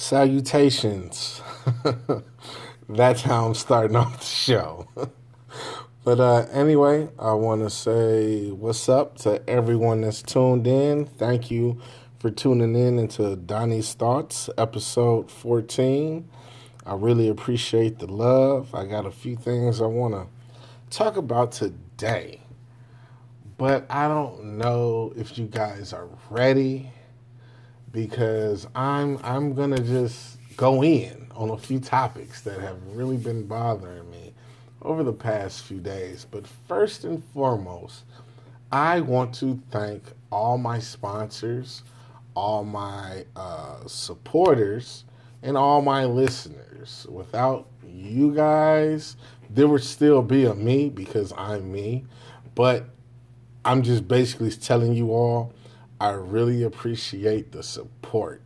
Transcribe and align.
Salutations. 0.00 1.42
That's 2.88 3.20
how 3.20 3.46
I'm 3.46 3.54
starting 3.54 3.96
off 3.96 4.20
the 4.20 4.24
show. 4.24 4.86
but 6.04 6.20
uh, 6.20 6.46
anyway, 6.52 7.08
I 7.18 7.32
want 7.32 7.62
to 7.62 7.68
say 7.68 8.52
what's 8.52 8.88
up 8.88 9.18
to 9.22 9.42
everyone 9.50 10.02
that's 10.02 10.22
tuned 10.22 10.68
in. 10.68 11.04
Thank 11.04 11.50
you 11.50 11.80
for 12.20 12.30
tuning 12.30 12.76
in 12.76 13.00
into 13.00 13.34
Donnie's 13.34 13.92
Thoughts, 13.94 14.48
episode 14.56 15.32
14. 15.32 16.28
I 16.86 16.94
really 16.94 17.26
appreciate 17.26 17.98
the 17.98 18.06
love. 18.06 18.72
I 18.76 18.86
got 18.86 19.04
a 19.04 19.10
few 19.10 19.34
things 19.34 19.82
I 19.82 19.86
want 19.86 20.14
to 20.14 20.96
talk 20.96 21.16
about 21.16 21.50
today, 21.50 22.40
but 23.58 23.84
I 23.90 24.06
don't 24.06 24.58
know 24.58 25.12
if 25.16 25.36
you 25.36 25.46
guys 25.46 25.92
are 25.92 26.08
ready 26.30 26.92
because 27.92 28.66
I'm 28.74 29.18
I'm 29.22 29.54
gonna 29.54 29.80
just 29.80 30.38
go 30.56 30.82
in 30.82 31.30
on 31.34 31.50
a 31.50 31.58
few 31.58 31.78
topics 31.78 32.42
that 32.42 32.60
have 32.60 32.76
really 32.88 33.16
been 33.16 33.46
bothering 33.46 34.10
me 34.10 34.34
over 34.82 35.02
the 35.02 35.12
past 35.12 35.62
few 35.62 35.78
days. 35.78 36.26
But 36.28 36.46
first 36.46 37.04
and 37.04 37.22
foremost, 37.32 38.04
I 38.70 39.00
want 39.00 39.34
to 39.36 39.60
thank 39.70 40.02
all 40.30 40.58
my 40.58 40.78
sponsors, 40.78 41.82
all 42.34 42.64
my 42.64 43.24
uh, 43.36 43.86
supporters, 43.86 45.04
and 45.42 45.56
all 45.56 45.80
my 45.80 46.04
listeners. 46.04 47.06
Without 47.08 47.66
you 47.86 48.34
guys, 48.34 49.16
there 49.48 49.68
would 49.68 49.82
still 49.82 50.22
be 50.22 50.44
a 50.44 50.54
me 50.54 50.88
because 50.88 51.32
I'm 51.36 51.72
me. 51.72 52.04
But 52.54 52.86
I'm 53.64 53.82
just 53.82 54.08
basically 54.08 54.50
telling 54.50 54.94
you 54.94 55.12
all 55.12 55.52
I 56.00 56.10
really 56.10 56.62
appreciate 56.64 57.52
the 57.52 57.62
support. 57.62 58.42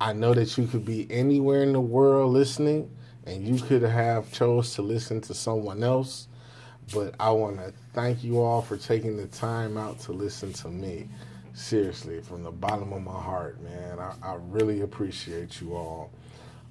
I 0.00 0.12
know 0.12 0.34
that 0.34 0.56
you 0.58 0.66
could 0.66 0.84
be 0.84 1.06
anywhere 1.10 1.62
in 1.62 1.72
the 1.72 1.80
world 1.80 2.32
listening 2.32 2.90
and 3.26 3.46
you 3.46 3.62
could 3.62 3.82
have 3.82 4.32
chose 4.32 4.74
to 4.74 4.82
listen 4.82 5.20
to 5.22 5.34
someone 5.34 5.82
else, 5.82 6.28
but 6.92 7.14
I 7.20 7.30
want 7.30 7.58
to 7.58 7.72
thank 7.94 8.24
you 8.24 8.40
all 8.40 8.62
for 8.62 8.76
taking 8.76 9.16
the 9.16 9.26
time 9.28 9.76
out 9.76 10.00
to 10.00 10.12
listen 10.12 10.52
to 10.54 10.68
me. 10.68 11.08
Seriously, 11.54 12.20
from 12.20 12.42
the 12.42 12.50
bottom 12.50 12.92
of 12.92 13.02
my 13.02 13.12
heart, 13.12 13.62
man. 13.62 13.98
I, 14.00 14.14
I 14.22 14.36
really 14.48 14.80
appreciate 14.82 15.60
you 15.60 15.74
all. 15.76 16.10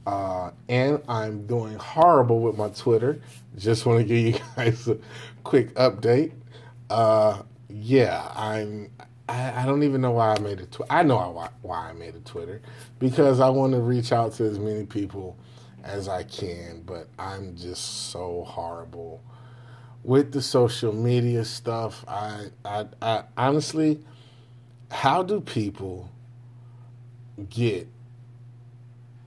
Uh, 0.05 0.51
and 0.67 1.01
I'm 1.07 1.47
doing 1.47 1.75
horrible 1.75 2.41
with 2.41 2.57
my 2.57 2.69
Twitter. 2.69 3.21
Just 3.57 3.85
want 3.85 3.99
to 3.99 4.03
give 4.03 4.17
you 4.35 4.39
guys 4.55 4.87
a 4.87 4.97
quick 5.43 5.73
update. 5.75 6.33
Uh, 6.89 7.43
yeah, 7.69 8.29
I'm 8.35 8.89
I, 9.27 9.63
I 9.63 9.65
don't 9.65 9.83
even 9.83 10.01
know 10.01 10.11
why 10.11 10.33
I 10.33 10.39
made 10.39 10.59
a 10.59 10.65
Twitter. 10.65 10.91
I 10.91 11.03
know 11.03 11.17
why, 11.31 11.49
why 11.61 11.89
I 11.89 11.93
made 11.93 12.15
a 12.15 12.19
Twitter 12.19 12.61
because 12.99 13.39
I 13.39 13.49
want 13.49 13.73
to 13.73 13.79
reach 13.79 14.11
out 14.11 14.33
to 14.33 14.45
as 14.45 14.59
many 14.59 14.85
people 14.85 15.37
as 15.83 16.07
I 16.07 16.23
can, 16.23 16.83
but 16.85 17.07
I'm 17.19 17.55
just 17.55 18.11
so 18.11 18.43
horrible 18.47 19.21
with 20.03 20.31
the 20.31 20.41
social 20.41 20.93
media 20.93 21.45
stuff. 21.45 22.03
I, 22.07 22.47
I, 22.65 22.85
I 23.01 23.23
honestly, 23.37 23.99
how 24.91 25.23
do 25.23 25.41
people 25.41 26.09
get 27.49 27.87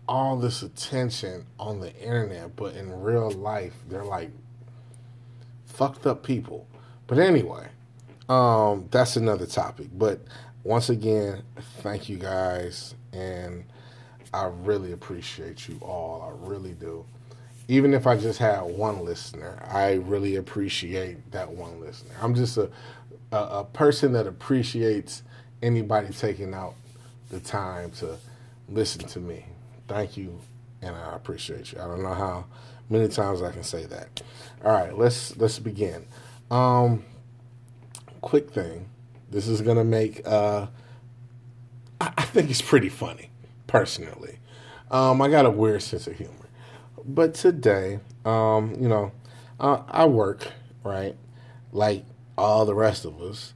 all 0.08 0.36
this 0.36 0.62
attention 0.62 1.46
on 1.58 1.80
the 1.80 1.94
internet, 1.96 2.54
but 2.56 2.74
in 2.74 3.00
real 3.02 3.30
life, 3.30 3.74
they're 3.88 4.04
like 4.04 4.30
fucked 5.64 6.06
up 6.06 6.22
people. 6.22 6.66
But 7.06 7.18
anyway, 7.18 7.68
um, 8.28 8.88
that's 8.90 9.16
another 9.16 9.46
topic. 9.46 9.88
But 9.92 10.20
once 10.64 10.88
again, 10.90 11.42
thank 11.80 12.08
you 12.08 12.16
guys, 12.16 12.94
and 13.12 13.64
I 14.34 14.46
really 14.46 14.92
appreciate 14.92 15.68
you 15.68 15.78
all. 15.82 16.22
I 16.22 16.46
really 16.46 16.72
do. 16.72 17.04
Even 17.68 17.94
if 17.94 18.06
I 18.06 18.16
just 18.16 18.38
had 18.38 18.62
one 18.62 19.04
listener, 19.04 19.60
I 19.68 19.94
really 19.94 20.36
appreciate 20.36 21.32
that 21.32 21.50
one 21.50 21.80
listener. 21.80 22.14
I'm 22.20 22.34
just 22.34 22.56
a 22.56 22.70
a, 23.32 23.36
a 23.36 23.64
person 23.64 24.12
that 24.12 24.26
appreciates 24.26 25.22
anybody 25.62 26.12
taking 26.12 26.54
out 26.54 26.74
the 27.30 27.40
time 27.40 27.90
to 27.92 28.16
listen 28.68 29.06
to 29.08 29.20
me. 29.20 29.46
Thank 29.88 30.16
you, 30.16 30.38
and 30.82 30.94
I 30.94 31.14
appreciate 31.14 31.72
you. 31.72 31.80
I 31.80 31.86
don't 31.86 32.02
know 32.02 32.14
how 32.14 32.46
many 32.88 33.08
times 33.08 33.42
I 33.42 33.52
can 33.52 33.62
say 33.62 33.84
that. 33.86 34.22
All 34.64 34.72
right, 34.72 34.96
let's 34.96 35.36
let's 35.36 35.58
begin. 35.58 36.06
Um, 36.50 37.04
quick 38.26 38.50
thing. 38.50 38.90
This 39.30 39.46
is 39.46 39.62
gonna 39.62 39.84
make. 39.84 40.20
Uh, 40.26 40.66
I, 42.00 42.12
I 42.18 42.22
think 42.22 42.50
it's 42.50 42.60
pretty 42.60 42.88
funny, 42.88 43.30
personally. 43.68 44.40
Um, 44.90 45.22
I 45.22 45.28
got 45.28 45.46
a 45.46 45.50
weird 45.50 45.80
sense 45.82 46.08
of 46.08 46.16
humor, 46.16 46.48
but 47.04 47.34
today, 47.34 48.00
um, 48.24 48.74
you 48.80 48.88
know, 48.88 49.12
uh, 49.60 49.82
I 49.86 50.06
work 50.06 50.48
right, 50.82 51.14
like 51.70 52.04
all 52.36 52.66
the 52.66 52.74
rest 52.74 53.04
of 53.04 53.22
us, 53.22 53.54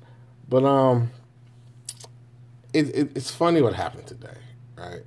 but 0.49 0.65
um, 0.65 1.11
it, 2.73 2.95
it, 2.95 3.11
it's 3.17 3.31
funny 3.33 3.63
what 3.63 3.75
happened 3.75 4.07
today, 4.07 4.39
right? 4.77 5.03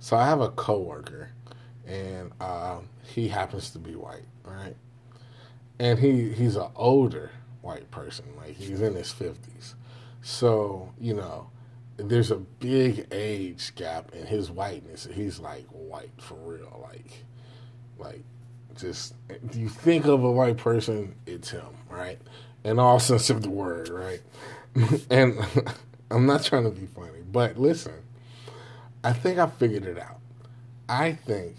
So 0.00 0.16
I 0.16 0.24
have 0.24 0.40
a 0.40 0.48
coworker, 0.48 1.28
and 1.86 2.32
uh, 2.40 2.78
he 3.02 3.28
happens 3.28 3.68
to 3.72 3.78
be 3.78 3.96
white, 3.96 4.24
right? 4.44 4.76
And 5.78 5.98
he 5.98 6.30
he's 6.32 6.56
an 6.56 6.68
older 6.74 7.32
white 7.64 7.90
person. 7.90 8.26
Like 8.36 8.56
he's 8.56 8.80
in 8.80 8.94
his 8.94 9.10
fifties. 9.10 9.74
So, 10.22 10.92
you 10.98 11.14
know, 11.14 11.50
there's 11.96 12.30
a 12.30 12.36
big 12.36 13.06
age 13.12 13.74
gap 13.74 14.12
in 14.14 14.26
his 14.26 14.50
whiteness. 14.50 15.08
He's 15.12 15.38
like 15.38 15.66
white 15.68 16.12
for 16.20 16.34
real. 16.34 16.80
Like 16.82 17.24
like 17.98 18.24
just 18.76 19.14
you 19.52 19.68
think 19.68 20.06
of 20.06 20.22
a 20.24 20.30
white 20.30 20.56
person, 20.56 21.14
it's 21.26 21.50
him, 21.50 21.66
right? 21.88 22.20
In 22.64 22.78
all 22.78 22.98
sense 22.98 23.30
of 23.30 23.42
the 23.42 23.50
word, 23.50 23.88
right? 23.88 24.20
and 25.10 25.38
I'm 26.10 26.26
not 26.26 26.44
trying 26.44 26.64
to 26.64 26.70
be 26.70 26.86
funny, 26.86 27.22
but 27.30 27.58
listen, 27.58 27.94
I 29.02 29.12
think 29.12 29.38
I 29.38 29.46
figured 29.46 29.84
it 29.84 29.98
out. 29.98 30.18
I 30.88 31.12
think 31.12 31.56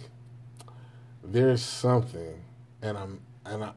there's 1.24 1.62
something, 1.62 2.44
and 2.82 2.98
I'm 2.98 3.22
and 3.46 3.64
I 3.64 3.72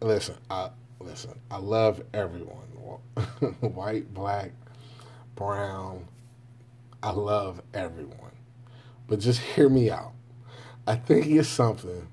listen. 0.00 0.36
I 0.50 0.70
listen, 1.00 1.38
I 1.50 1.58
love 1.58 2.02
everyone 2.12 2.66
white, 3.60 4.12
black, 4.12 4.52
brown. 5.34 6.06
I 7.02 7.10
love 7.10 7.62
everyone. 7.74 8.32
But 9.06 9.20
just 9.20 9.40
hear 9.40 9.68
me 9.68 9.90
out. 9.90 10.12
I 10.86 10.96
think 10.96 11.26
it's 11.26 11.48
something 11.48 12.08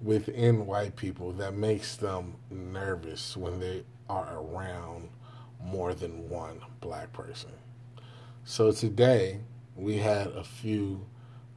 within 0.00 0.66
white 0.66 0.96
people 0.96 1.32
that 1.32 1.54
makes 1.54 1.96
them 1.96 2.36
nervous 2.50 3.36
when 3.36 3.60
they 3.60 3.84
are 4.08 4.38
around 4.38 5.08
more 5.62 5.94
than 5.94 6.28
one 6.28 6.60
black 6.80 7.12
person. 7.12 7.50
So 8.44 8.70
today 8.72 9.40
we 9.74 9.98
had 9.98 10.28
a 10.28 10.44
few 10.44 11.06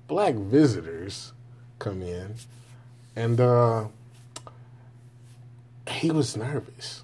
black 0.08 0.34
visitors 0.36 1.34
come 1.78 2.02
in 2.02 2.36
and 3.16 3.40
uh, 3.40 3.86
he 5.90 6.12
was 6.12 6.38
nervous. 6.38 7.04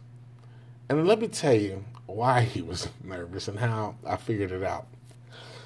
And 0.90 1.08
let 1.08 1.20
me 1.20 1.28
tell 1.28 1.54
you 1.54 1.84
why 2.06 2.42
he 2.42 2.62
was 2.62 2.88
nervous 3.04 3.48
and 3.48 3.60
how 3.60 3.96
I 4.06 4.18
figured 4.18 4.52
it 4.52 4.64
out. 4.64 4.88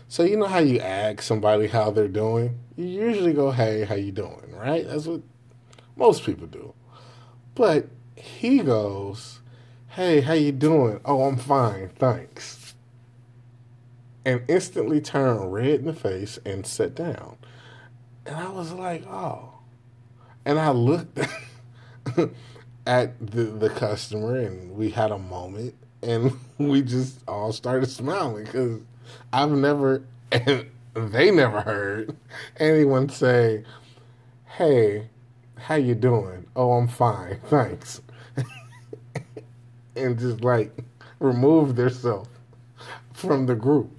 So 0.08 0.24
you 0.24 0.38
know 0.38 0.48
how 0.48 0.60
you 0.60 0.80
ask 0.80 1.22
somebody 1.22 1.68
how 1.68 1.92
they're 1.92 2.08
doing? 2.08 2.58
You 2.76 2.86
usually 2.86 3.34
go, 3.34 3.52
"Hey, 3.52 3.84
how 3.84 3.94
you 3.96 4.12
doing?" 4.12 4.56
Right? 4.56 4.88
That's 4.88 5.06
what 5.06 5.22
most 5.96 6.24
people 6.24 6.48
do. 6.48 6.74
But 7.54 7.88
he 8.16 8.60
goes, 8.60 9.40
"Hey, 9.90 10.22
how 10.22 10.34
you 10.34 10.52
doing?" 10.52 11.00
"Oh, 11.06 11.24
I'm 11.24 11.38
fine, 11.38 11.90
thanks." 11.90 12.74
And 14.26 14.42
instantly 14.48 15.00
turned 15.00 15.54
red 15.54 15.82
in 15.82 15.86
the 15.86 15.94
face 15.94 16.40
and 16.44 16.66
sat 16.66 16.96
down. 16.96 17.38
And 18.26 18.36
I 18.36 18.50
was 18.50 18.72
like, 18.72 19.06
"Oh." 19.06 19.60
And 20.44 20.58
I 20.58 20.72
looked 20.72 21.20
at 22.86 23.20
the, 23.20 23.44
the 23.44 23.70
customer 23.70 24.38
and 24.38 24.72
we 24.72 24.90
had 24.90 25.12
a 25.12 25.18
moment 25.18 25.76
and 26.02 26.34
we 26.58 26.82
just 26.82 27.20
all 27.28 27.52
started 27.52 27.88
smiling 27.90 28.46
because 28.46 28.82
I've 29.34 29.52
never 29.52 30.04
and 30.32 30.66
they 30.94 31.32
never 31.32 31.62
heard 31.62 32.16
anyone 32.58 33.10
say, 33.10 33.64
"Hey, 34.46 35.10
how 35.58 35.76
you 35.76 35.96
doing?" 35.96 36.46
"Oh, 36.56 36.74
I'm 36.74 36.88
fine, 36.88 37.40
thanks," 37.46 38.02
and 39.96 40.20
just 40.20 40.42
like 40.44 40.72
remove 41.20 41.76
themselves 41.76 42.30
from 43.14 43.46
the 43.46 43.56
group. 43.56 43.92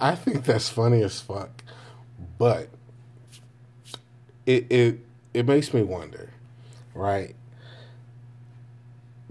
I 0.00 0.14
think 0.14 0.44
that's 0.44 0.68
funny 0.68 1.02
as 1.02 1.20
fuck, 1.20 1.62
but 2.38 2.68
it 4.46 4.66
it 4.70 5.00
it 5.34 5.46
makes 5.46 5.74
me 5.74 5.82
wonder, 5.82 6.30
right? 6.94 7.34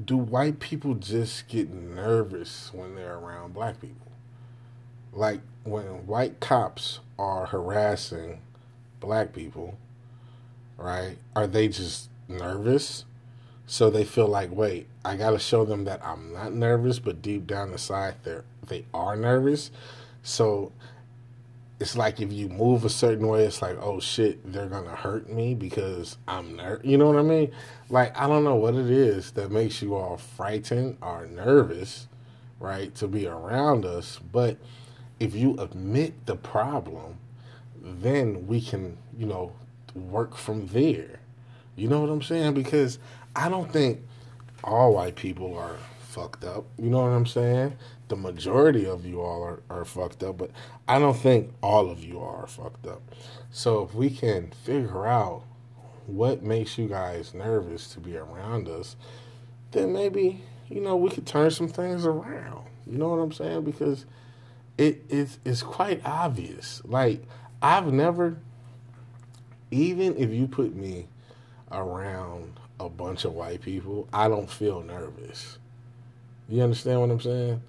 Do 0.06 0.18
white 0.18 0.60
people 0.60 0.94
just 0.96 1.48
get 1.48 1.70
nervous 1.70 2.72
when 2.74 2.96
they're 2.96 3.18
around 3.18 3.54
black 3.54 3.82
people? 3.82 4.12
Like 5.14 5.42
when 5.64 6.06
white 6.06 6.40
cops 6.40 7.00
are 7.18 7.48
harassing 7.48 8.42
black 9.00 9.34
people, 9.34 9.78
right? 10.78 11.18
Are 11.36 11.48
they 11.48 11.68
just 11.68 12.10
nervous? 12.28 13.06
So 13.68 13.90
they 13.90 14.04
feel 14.04 14.28
like, 14.28 14.52
wait, 14.52 14.88
I 15.04 15.16
got 15.16 15.32
to 15.32 15.40
show 15.40 15.66
them 15.66 15.86
that 15.86 16.06
I'm 16.06 16.34
not 16.34 16.54
nervous, 16.54 17.00
but 17.00 17.22
deep 17.22 17.48
down 17.48 17.72
inside, 17.72 18.16
they 18.24 18.40
they 18.68 18.86
are 18.94 19.16
nervous. 19.16 19.72
So 20.22 20.72
it's 21.86 21.96
like 21.96 22.20
if 22.20 22.34
you 22.34 22.50
move 22.50 22.84
a 22.84 22.90
certain 22.90 23.28
way, 23.28 23.46
it's 23.46 23.62
like, 23.62 23.78
oh 23.80 24.00
shit, 24.00 24.52
they're 24.52 24.66
gonna 24.66 24.96
hurt 24.96 25.30
me 25.30 25.54
because 25.54 26.18
I'm 26.28 26.56
ner. 26.56 26.82
You 26.84 26.98
know 26.98 27.06
what 27.06 27.18
I 27.18 27.22
mean? 27.22 27.52
Like 27.92 28.20
I 28.20 28.26
don't 28.26 28.44
know 28.44 28.56
what 28.56 28.74
it 28.74 28.90
is 28.90 29.30
that 29.34 29.52
makes 29.52 29.84
you 29.84 29.94
all 29.94 30.18
frightened 30.18 30.98
or 31.04 31.28
nervous, 31.28 32.08
right, 32.60 32.94
to 32.96 33.08
be 33.08 33.28
around 33.28 33.86
us. 33.86 34.20
But 34.32 34.58
if 35.20 35.36
you 35.36 35.58
admit 35.60 36.26
the 36.26 36.36
problem, 36.36 37.20
then 37.80 38.48
we 38.48 38.62
can, 38.62 38.98
you 39.16 39.28
know, 39.28 39.52
work 39.94 40.36
from 40.36 40.66
there. 40.70 41.20
You 41.76 41.88
know 41.88 42.02
what 42.02 42.10
I'm 42.10 42.24
saying? 42.24 42.56
Because 42.56 42.98
I 43.36 43.48
don't 43.48 43.72
think 43.72 44.02
all 44.64 44.96
white 44.96 45.16
people 45.16 45.56
are 45.56 45.78
fucked 46.16 46.46
up. 46.46 46.66
You 46.78 46.90
know 46.90 47.02
what 47.02 47.12
I'm 47.12 47.26
saying? 47.26 47.74
The 48.08 48.16
majority 48.16 48.86
of 48.86 49.06
you 49.06 49.20
all 49.20 49.44
are, 49.44 49.62
are 49.70 49.84
fucked 49.84 50.24
up, 50.24 50.38
but 50.38 50.50
I 50.88 50.98
don't 50.98 51.18
think 51.18 51.52
all 51.62 51.90
of 51.90 52.02
you 52.02 52.22
are 52.22 52.48
fucked 52.48 52.88
up. 52.88 53.02
So 53.52 53.84
if 53.84 53.94
we 53.94 54.10
can 54.10 54.52
figure 54.64 55.06
out 55.06 55.44
what 56.08 56.42
makes 56.42 56.78
you 56.78 56.88
guys 56.88 57.34
nervous 57.34 57.90
to 57.90 58.00
be 58.00 58.16
around 58.16 58.70
us, 58.70 58.96
then 59.72 59.92
maybe, 59.92 60.42
you 60.70 60.80
know, 60.80 60.96
we 60.96 61.10
could 61.10 61.28
turn 61.28 61.52
some 61.52 61.68
things 61.68 62.06
around. 62.06 62.66
You 62.88 62.98
know 62.98 63.10
what 63.10 63.18
I'm 63.18 63.34
saying? 63.34 63.64
Because 63.66 64.06
it 64.78 65.04
is 65.10 65.40
it's 65.44 65.64
quite 65.64 66.02
obvious. 66.06 66.82
Like 66.86 67.24
I've 67.62 67.92
never 67.92 68.38
even 69.70 70.16
if 70.18 70.30
you 70.32 70.48
put 70.48 70.76
me 70.76 71.08
around 71.72 72.60
a 72.80 72.88
bunch 72.88 73.26
of 73.26 73.34
white 73.34 73.62
people, 73.62 74.08
I 74.14 74.30
don't 74.30 74.50
feel 74.50 74.82
nervous. 74.82 75.58
You 76.48 76.62
understand 76.62 77.02
what 77.02 77.12
I'm 77.12 77.22
saying? 77.22 77.62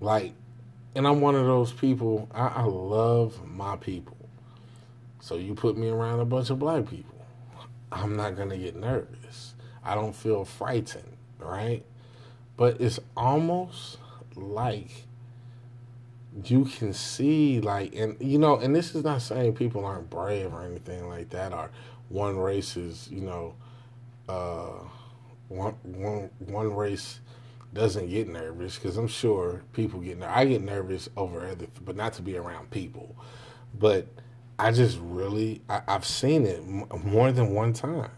Like, 0.00 0.32
and 0.94 1.06
I'm 1.06 1.20
one 1.20 1.34
of 1.34 1.46
those 1.46 1.72
people, 1.72 2.28
I, 2.34 2.46
I 2.48 2.62
love 2.62 3.46
my 3.46 3.76
people. 3.76 4.16
So 5.20 5.36
you 5.36 5.54
put 5.54 5.76
me 5.76 5.88
around 5.88 6.20
a 6.20 6.24
bunch 6.24 6.50
of 6.50 6.58
black 6.58 6.88
people, 6.88 7.24
I'm 7.92 8.16
not 8.16 8.36
going 8.36 8.50
to 8.50 8.56
get 8.56 8.76
nervous. 8.76 9.54
I 9.84 9.94
don't 9.94 10.14
feel 10.14 10.44
frightened, 10.44 11.16
right? 11.38 11.84
But 12.56 12.80
it's 12.80 12.98
almost 13.16 13.98
like 14.34 15.06
you 16.44 16.64
can 16.64 16.92
see 16.92 17.60
like 17.60 17.94
and 17.94 18.16
you 18.20 18.38
know 18.38 18.58
and 18.58 18.76
this 18.76 18.94
is 18.94 19.02
not 19.02 19.22
saying 19.22 19.54
people 19.54 19.86
aren't 19.86 20.10
brave 20.10 20.52
or 20.52 20.62
anything 20.64 21.08
like 21.08 21.30
that 21.30 21.52
or 21.52 21.70
one 22.10 22.36
race 22.36 22.76
is 22.76 23.08
you 23.10 23.22
know 23.22 23.54
uh 24.28 24.74
one 25.48 25.74
one 25.82 26.28
one 26.40 26.74
race 26.74 27.20
doesn't 27.72 28.08
get 28.08 28.28
nervous 28.28 28.76
because 28.76 28.96
i'm 28.96 29.08
sure 29.08 29.62
people 29.72 30.00
get 30.00 30.22
i 30.22 30.44
get 30.44 30.62
nervous 30.62 31.08
over 31.16 31.46
other 31.46 31.66
but 31.84 31.96
not 31.96 32.12
to 32.12 32.22
be 32.22 32.36
around 32.36 32.70
people 32.70 33.14
but 33.78 34.06
i 34.58 34.70
just 34.70 34.98
really 35.02 35.60
I, 35.68 35.82
have 35.88 36.04
seen 36.04 36.46
it 36.46 36.64
more 37.04 37.32
than 37.32 37.52
one 37.54 37.72
time 37.72 38.10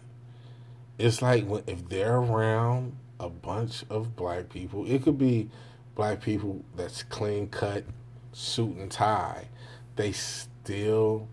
it's 0.98 1.22
like 1.22 1.44
if 1.66 1.88
they're 1.88 2.16
around 2.16 2.96
a 3.18 3.28
bunch 3.28 3.84
of 3.90 4.14
black 4.14 4.48
people 4.48 4.88
it 4.90 5.02
could 5.02 5.18
be 5.18 5.50
black 5.94 6.20
people 6.20 6.64
that's 6.76 7.02
clean 7.02 7.48
cut 7.48 7.84
suit 8.32 8.76
and 8.76 8.90
tie, 8.90 9.48
they 9.96 10.12
still 10.12 11.28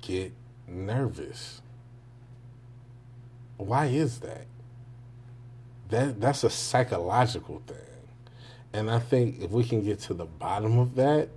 get 0.00 0.32
nervous. 0.66 1.60
Why 3.56 3.86
is 3.86 4.20
that? 4.20 4.46
That 5.90 6.20
that's 6.20 6.44
a 6.44 6.50
psychological 6.50 7.62
thing. 7.66 7.76
And 8.72 8.90
I 8.90 9.00
think 9.00 9.42
if 9.42 9.50
we 9.50 9.64
can 9.64 9.82
get 9.82 9.98
to 10.00 10.14
the 10.14 10.24
bottom 10.24 10.78
of 10.78 10.94
that, 10.94 11.28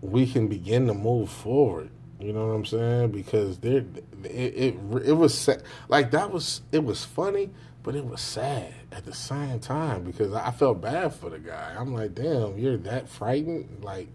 we 0.00 0.26
can 0.26 0.48
begin 0.48 0.86
to 0.86 0.94
move 0.94 1.30
forward. 1.30 1.90
You 2.20 2.32
know 2.32 2.46
what 2.46 2.54
I'm 2.54 2.64
saying? 2.64 3.10
Because 3.10 3.58
there, 3.58 3.84
it, 4.24 4.30
it, 4.30 4.74
it 5.04 5.12
was 5.12 5.50
like 5.88 6.12
that 6.12 6.30
was 6.30 6.62
it 6.72 6.82
was 6.82 7.04
funny, 7.04 7.50
but 7.82 7.94
it 7.94 8.06
was 8.06 8.20
sad 8.20 8.72
at 8.92 9.04
the 9.04 9.12
same 9.12 9.60
time 9.60 10.04
because 10.04 10.32
I 10.32 10.50
felt 10.50 10.80
bad 10.80 11.14
for 11.14 11.28
the 11.28 11.38
guy. 11.38 11.74
I'm 11.78 11.92
like, 11.92 12.14
damn, 12.14 12.56
you're 12.58 12.78
that 12.78 13.08
frightened, 13.08 13.84
like 13.84 14.08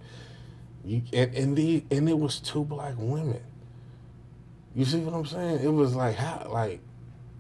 you 0.84 1.04
and 1.14 1.36
and 1.36 1.56
the 1.56 1.84
and 1.92 2.10
it 2.10 2.18
was 2.18 2.40
two 2.40 2.64
black 2.64 2.96
women. 2.98 3.42
You 4.74 4.86
see 4.86 5.00
what 5.00 5.14
I'm 5.14 5.26
saying? 5.26 5.60
It 5.60 5.72
was 5.72 5.96
like 5.96 6.16
how 6.16 6.48
like 6.50 6.80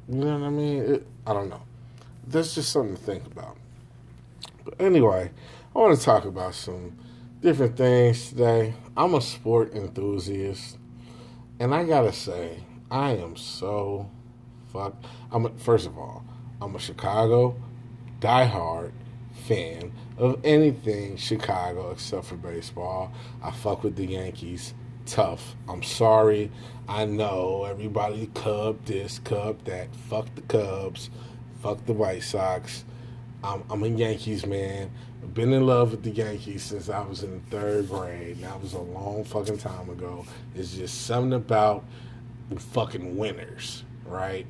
you 0.07 0.15
know 0.15 0.37
what 0.39 0.47
I 0.47 0.49
mean? 0.49 0.83
It, 0.83 1.07
I 1.25 1.33
don't 1.33 1.49
know. 1.49 1.61
That's 2.27 2.55
just 2.55 2.71
something 2.71 2.95
to 2.95 3.01
think 3.01 3.25
about. 3.25 3.57
But 4.63 4.79
anyway, 4.79 5.31
I 5.75 5.79
want 5.79 5.97
to 5.97 6.03
talk 6.03 6.25
about 6.25 6.55
some 6.55 6.97
different 7.41 7.75
things 7.77 8.29
today. 8.29 8.73
I'm 8.95 9.13
a 9.13 9.21
sport 9.21 9.73
enthusiast, 9.73 10.77
and 11.59 11.73
I 11.73 11.83
gotta 11.83 12.13
say, 12.13 12.63
I 12.89 13.11
am 13.11 13.35
so 13.35 14.09
fuck. 14.71 14.95
I'm 15.31 15.45
a, 15.45 15.49
first 15.57 15.87
of 15.87 15.97
all, 15.97 16.23
I'm 16.61 16.75
a 16.75 16.79
Chicago 16.79 17.55
diehard 18.19 18.91
fan 19.47 19.91
of 20.17 20.39
anything 20.43 21.17
Chicago 21.17 21.91
except 21.91 22.25
for 22.25 22.35
baseball. 22.35 23.11
I 23.41 23.51
fuck 23.51 23.83
with 23.83 23.95
the 23.95 24.05
Yankees. 24.05 24.73
Tough. 25.05 25.55
I'm 25.67 25.83
sorry. 25.83 26.51
I 26.87 27.05
know 27.05 27.65
everybody 27.65 28.29
Cub 28.33 28.85
this, 28.85 29.19
Cub 29.19 29.63
that. 29.65 29.95
Fuck 29.95 30.33
the 30.35 30.41
Cubs. 30.41 31.09
Fuck 31.61 31.85
the 31.85 31.93
White 31.93 32.23
Sox. 32.23 32.85
I'm, 33.43 33.63
I'm 33.69 33.83
a 33.83 33.87
Yankees 33.87 34.45
man. 34.45 34.91
I've 35.23 35.33
been 35.33 35.53
in 35.53 35.65
love 35.65 35.91
with 35.91 36.03
the 36.03 36.11
Yankees 36.11 36.63
since 36.63 36.89
I 36.89 37.01
was 37.01 37.23
in 37.23 37.41
third 37.49 37.89
grade. 37.89 38.41
That 38.41 38.61
was 38.61 38.73
a 38.73 38.81
long 38.81 39.23
fucking 39.23 39.57
time 39.59 39.89
ago. 39.89 40.25
It's 40.55 40.75
just 40.75 41.05
something 41.05 41.33
about 41.33 41.85
fucking 42.57 43.17
winners 43.17 43.83
right? 44.11 44.45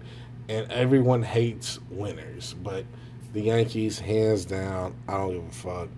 And 0.49 0.69
everyone 0.71 1.23
hates 1.23 1.79
winners, 1.89 2.55
but 2.61 2.85
the 3.33 3.41
Yankees, 3.41 3.99
hands 3.99 4.43
down, 4.43 4.95
I 5.07 5.13
don't 5.13 5.33
give 5.33 5.47
a 5.47 5.51
fuck. 5.51 5.89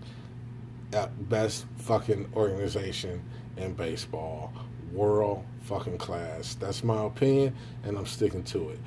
Best 1.21 1.65
fucking 1.77 2.29
organization 2.35 3.23
in 3.57 3.73
baseball, 3.73 4.53
world 4.91 5.45
fucking 5.61 5.97
class. 5.97 6.55
That's 6.55 6.83
my 6.83 7.05
opinion, 7.05 7.55
and 7.83 7.97
I'm 7.97 8.05
sticking 8.05 8.43
to 8.45 8.69
it. 8.69 8.79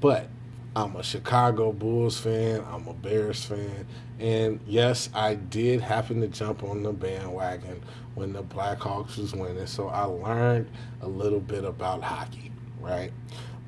But 0.00 0.28
I'm 0.76 0.94
a 0.96 1.02
Chicago 1.02 1.72
Bulls 1.72 2.20
fan. 2.20 2.62
I'm 2.70 2.86
a 2.86 2.92
Bears 2.92 3.42
fan. 3.44 3.86
And 4.18 4.60
yes, 4.66 5.08
I 5.14 5.34
did 5.34 5.80
happen 5.80 6.20
to 6.20 6.28
jump 6.28 6.62
on 6.62 6.82
the 6.82 6.92
bandwagon 6.92 7.82
when 8.14 8.34
the 8.34 8.42
Blackhawks 8.42 9.16
was 9.16 9.34
winning. 9.34 9.66
So 9.66 9.88
I 9.88 10.02
learned 10.04 10.68
a 11.00 11.08
little 11.08 11.40
bit 11.40 11.64
about 11.64 12.02
hockey, 12.02 12.52
right? 12.78 13.10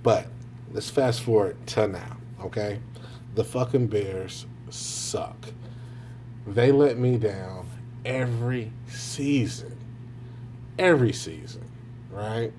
But 0.03 0.27
let's 0.71 0.91
fast 0.91 1.23
forward 1.23 1.57
to 1.69 1.89
now, 1.89 2.19
okay? 2.43 2.79
The 3.35 3.45
fucking 3.45 3.87
Bears 3.87 4.45
suck. 4.69 5.49
They 6.47 6.73
let 6.73 6.99
me 6.99 7.17
down 7.17 7.69
every 8.05 8.71
season. 8.87 9.78
Every 10.79 11.13
season, 11.13 11.65
right? 12.11 12.53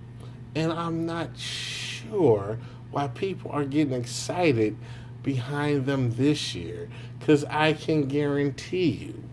And 0.56 0.74
I'm 0.74 1.06
not 1.06 1.38
sure 1.38 2.60
why 2.92 3.08
people 3.08 3.52
are 3.52 3.64
getting 3.64 3.94
excited 3.94 4.76
behind 5.24 5.86
them 5.86 6.12
this 6.12 6.56
year 6.56 6.90
because 7.20 7.46
I 7.46 7.74
can 7.74 8.08
guarantee 8.08 8.90
you 8.90 9.24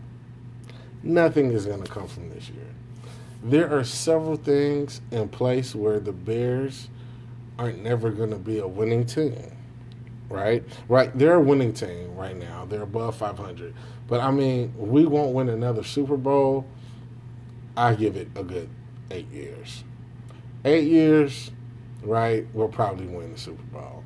nothing 1.03 1.53
is 1.53 1.67
going 1.67 1.83
to 1.83 1.91
come 1.91 2.09
from 2.09 2.31
this 2.31 2.49
year. 2.51 2.67
There 3.43 3.73
are 3.77 3.85
several 3.85 4.37
things 4.37 5.01
in 5.11 5.29
place 5.29 5.75
where 5.75 6.01
the 6.01 6.13
Bears 6.13 6.89
aren't 7.59 7.83
never 7.83 8.11
going 8.11 8.31
to 8.31 8.39
be 8.39 8.59
a 8.59 8.67
winning 8.67 9.07
team, 9.07 9.57
right? 10.29 10.65
Right, 10.89 11.17
they're 11.17 11.35
a 11.35 11.41
winning 11.41 11.73
team 11.73 12.15
right 12.17 12.37
now. 12.37 12.67
They're 12.67 12.83
above 12.83 13.17
500, 13.17 13.75
but 14.09 14.21
I 14.21 14.31
mean, 14.31 14.75
we 14.77 15.07
won't 15.07 15.33
win 15.33 15.49
another 15.49 15.85
Super 15.85 16.17
Bowl. 16.17 16.67
I 17.77 17.95
give 17.95 18.17
it 18.17 18.29
a 18.35 18.43
good 18.43 18.69
eight 19.11 19.31
years. 19.31 19.85
Eight 20.65 20.89
years, 20.89 21.51
right? 22.03 22.47
We'll 22.53 22.69
probably 22.69 23.07
win 23.07 23.33
the 23.33 23.39
Super 23.39 23.63
Bowl, 23.65 24.05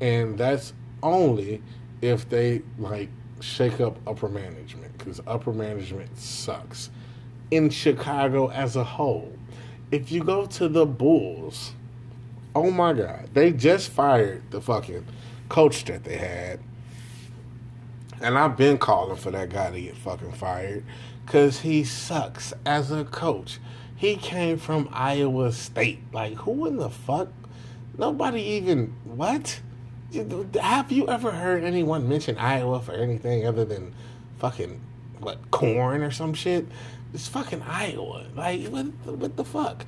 and 0.00 0.36
that's 0.36 0.72
only 1.02 1.62
if 2.02 2.28
they 2.28 2.62
like 2.78 3.08
shake 3.40 3.80
up 3.80 3.98
upper 4.06 4.28
management 4.28 4.96
because 4.98 5.20
upper 5.26 5.52
management 5.52 6.16
sucks 6.18 6.90
in 7.50 7.70
Chicago 7.70 8.50
as 8.50 8.76
a 8.76 8.84
whole. 8.84 9.32
If 9.90 10.10
you 10.10 10.22
go 10.24 10.46
to 10.46 10.68
the 10.68 10.84
Bulls, 10.84 11.72
Oh 12.56 12.70
my 12.70 12.94
God. 12.94 13.28
They 13.34 13.52
just 13.52 13.90
fired 13.90 14.50
the 14.50 14.62
fucking 14.62 15.04
coach 15.50 15.84
that 15.84 16.04
they 16.04 16.16
had. 16.16 16.58
And 18.22 18.38
I've 18.38 18.56
been 18.56 18.78
calling 18.78 19.18
for 19.18 19.30
that 19.30 19.50
guy 19.50 19.70
to 19.70 19.78
get 19.78 19.94
fucking 19.94 20.32
fired. 20.32 20.82
because 21.26 21.60
he 21.60 21.84
sucks 21.84 22.54
as 22.64 22.90
a 22.90 23.04
coach. 23.04 23.58
He 23.96 24.16
came 24.16 24.58
from 24.58 24.88
Iowa 24.92 25.52
State. 25.52 26.00
Like, 26.12 26.34
who 26.34 26.66
in 26.66 26.76
the 26.76 26.90
fuck? 26.90 27.28
Nobody 27.96 28.42
even. 28.42 28.94
What? 29.04 29.60
Have 30.60 30.92
you 30.92 31.08
ever 31.08 31.32
heard 31.32 31.64
anyone 31.64 32.08
mention 32.08 32.36
Iowa 32.38 32.80
for 32.80 32.92
anything 32.92 33.46
other 33.46 33.64
than 33.64 33.94
fucking, 34.38 34.80
what, 35.18 35.50
corn 35.50 36.02
or 36.02 36.10
some 36.10 36.34
shit? 36.34 36.66
It's 37.14 37.26
fucking 37.28 37.62
Iowa. 37.62 38.26
Like, 38.34 38.66
what, 38.66 38.86
what 39.04 39.36
the 39.36 39.44
fuck? 39.44 39.86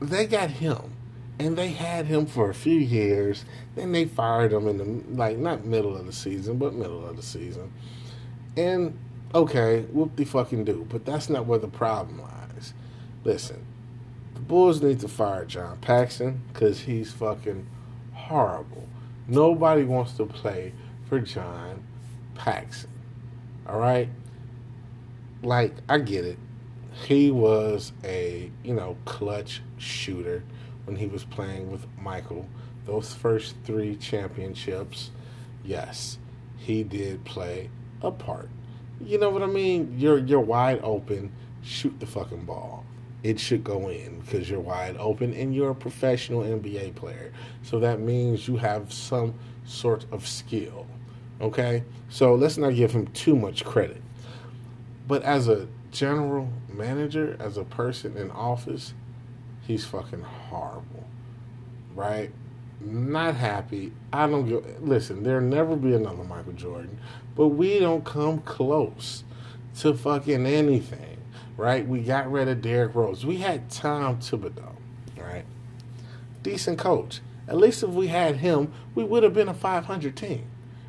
They 0.00 0.26
got 0.26 0.50
him. 0.50 0.92
And 1.38 1.56
they 1.56 1.68
had 1.68 2.06
him 2.06 2.24
for 2.24 2.48
a 2.48 2.54
few 2.54 2.78
years. 2.78 3.44
Then 3.74 3.92
they 3.92 4.06
fired 4.06 4.54
him 4.54 4.66
in 4.66 4.78
the, 4.78 5.14
like, 5.14 5.36
not 5.36 5.66
middle 5.66 5.94
of 5.94 6.06
the 6.06 6.12
season, 6.12 6.56
but 6.56 6.72
middle 6.72 7.06
of 7.06 7.16
the 7.16 7.22
season. 7.22 7.72
And, 8.56 8.98
okay, 9.34 9.82
whoop 9.92 10.16
de 10.16 10.24
fucking 10.24 10.64
do. 10.64 10.86
But 10.88 11.04
that's 11.04 11.28
not 11.28 11.46
where 11.46 11.58
the 11.58 11.68
problem 11.68 12.20
lies. 12.20 12.74
Listen, 13.24 13.64
the 14.34 14.40
Bulls 14.40 14.82
need 14.82 15.00
to 15.00 15.08
fire 15.08 15.44
John 15.44 15.78
Paxson 15.78 16.42
because 16.52 16.80
he's 16.80 17.12
fucking 17.12 17.66
horrible. 18.12 18.88
Nobody 19.28 19.84
wants 19.84 20.12
to 20.14 20.26
play 20.26 20.72
for 21.08 21.20
John 21.20 21.82
Paxson. 22.34 22.90
All 23.66 23.78
right? 23.80 24.08
Like, 25.42 25.74
I 25.88 25.98
get 25.98 26.24
it. 26.24 26.38
He 27.06 27.30
was 27.30 27.92
a, 28.04 28.50
you 28.62 28.74
know, 28.74 28.96
clutch 29.04 29.62
shooter 29.76 30.44
when 30.84 30.96
he 30.96 31.06
was 31.06 31.24
playing 31.24 31.70
with 31.70 31.86
Michael. 31.98 32.48
Those 32.86 33.12
first 33.12 33.56
three 33.64 33.96
championships, 33.96 35.10
yes, 35.64 36.18
he 36.56 36.84
did 36.84 37.24
play 37.24 37.70
a 38.00 38.10
part. 38.10 38.48
You 39.00 39.18
know 39.18 39.30
what 39.30 39.42
I 39.42 39.46
mean? 39.46 39.94
You're 39.98 40.18
you're 40.18 40.40
wide 40.40 40.80
open, 40.82 41.32
shoot 41.62 41.98
the 42.00 42.06
fucking 42.06 42.44
ball. 42.44 42.84
It 43.22 43.40
should 43.40 43.64
go 43.64 43.88
in 43.88 44.20
because 44.20 44.48
you're 44.48 44.60
wide 44.60 44.96
open 44.98 45.34
and 45.34 45.54
you're 45.54 45.70
a 45.70 45.74
professional 45.74 46.42
NBA 46.42 46.94
player. 46.94 47.32
So 47.62 47.80
that 47.80 48.00
means 48.00 48.46
you 48.46 48.56
have 48.56 48.92
some 48.92 49.34
sort 49.64 50.06
of 50.12 50.26
skill. 50.26 50.86
Okay? 51.40 51.82
So 52.08 52.34
let's 52.34 52.56
not 52.56 52.74
give 52.74 52.92
him 52.92 53.08
too 53.08 53.36
much 53.36 53.64
credit. 53.64 54.00
But 55.08 55.22
as 55.22 55.48
a 55.48 55.66
general 55.90 56.48
manager, 56.72 57.36
as 57.40 57.56
a 57.56 57.64
person 57.64 58.16
in 58.16 58.30
office, 58.30 58.94
he's 59.66 59.84
fucking 59.84 60.22
horrible. 60.22 61.04
Right? 61.94 62.30
Not 62.80 63.34
happy. 63.34 63.92
I 64.12 64.26
don't 64.26 64.48
go. 64.48 64.62
Listen, 64.80 65.22
there'll 65.22 65.42
never 65.42 65.76
be 65.76 65.94
another 65.94 66.24
Michael 66.24 66.52
Jordan, 66.52 66.98
but 67.36 67.48
we 67.48 67.78
don't 67.78 68.04
come 68.04 68.38
close 68.40 69.22
to 69.80 69.94
fucking 69.94 70.46
anything. 70.46 71.18
Right? 71.56 71.86
We 71.86 72.00
got 72.00 72.30
rid 72.30 72.48
of 72.48 72.60
Derrick 72.60 72.94
Rose. 72.94 73.24
We 73.24 73.38
had 73.38 73.70
Tom 73.70 74.18
Thibodeau. 74.18 74.74
Right? 75.18 75.44
Decent 76.42 76.78
coach. 76.78 77.20
At 77.48 77.56
least 77.56 77.82
if 77.82 77.90
we 77.90 78.08
had 78.08 78.36
him, 78.36 78.72
we 78.94 79.04
would 79.04 79.22
have 79.22 79.34
been 79.34 79.48
a 79.48 79.54
500 79.54 80.16
team. 80.16 80.46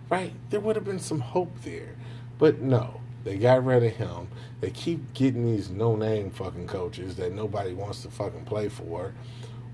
Right? 0.09 0.33
There 0.49 0.59
would 0.59 0.75
have 0.75 0.85
been 0.85 0.99
some 0.99 1.19
hope 1.19 1.61
there. 1.63 1.95
But 2.37 2.59
no, 2.61 3.01
they 3.23 3.37
got 3.37 3.65
rid 3.65 3.83
of 3.83 3.93
him. 3.93 4.27
They 4.59 4.71
keep 4.71 5.13
getting 5.13 5.45
these 5.45 5.69
no 5.69 5.95
name 5.95 6.31
fucking 6.31 6.67
coaches 6.67 7.15
that 7.15 7.33
nobody 7.33 7.73
wants 7.73 8.01
to 8.03 8.09
fucking 8.09 8.45
play 8.45 8.69
for. 8.69 9.13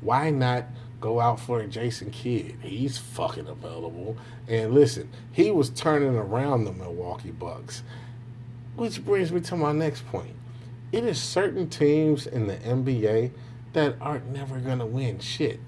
Why 0.04 0.30
not 0.30 0.66
go 1.00 1.20
out 1.20 1.40
for 1.40 1.60
a 1.60 1.68
Jason 1.68 2.12
Kidd? 2.12 2.58
He's 2.62 2.98
fucking 2.98 3.48
available. 3.48 4.18
And 4.48 4.74
listen, 4.74 5.10
he 5.32 5.52
was 5.52 5.70
turning 5.70 6.16
around 6.16 6.66
the 6.66 6.74
Milwaukee 6.74 7.32
Bucks. 7.32 7.84
Which 8.76 9.04
brings 9.04 9.32
me 9.32 9.42
to 9.42 9.56
my 9.56 9.72
next 9.72 10.06
point. 10.08 10.36
It 10.92 11.06
is 11.06 11.22
certain 11.22 11.70
teams 11.70 12.26
in 12.28 12.48
the 12.48 12.58
NBA 12.58 13.32
that 13.74 13.96
aren't 14.02 14.32
never 14.32 14.60
to 14.60 14.86
win 14.86 15.20
shit. 15.20 15.60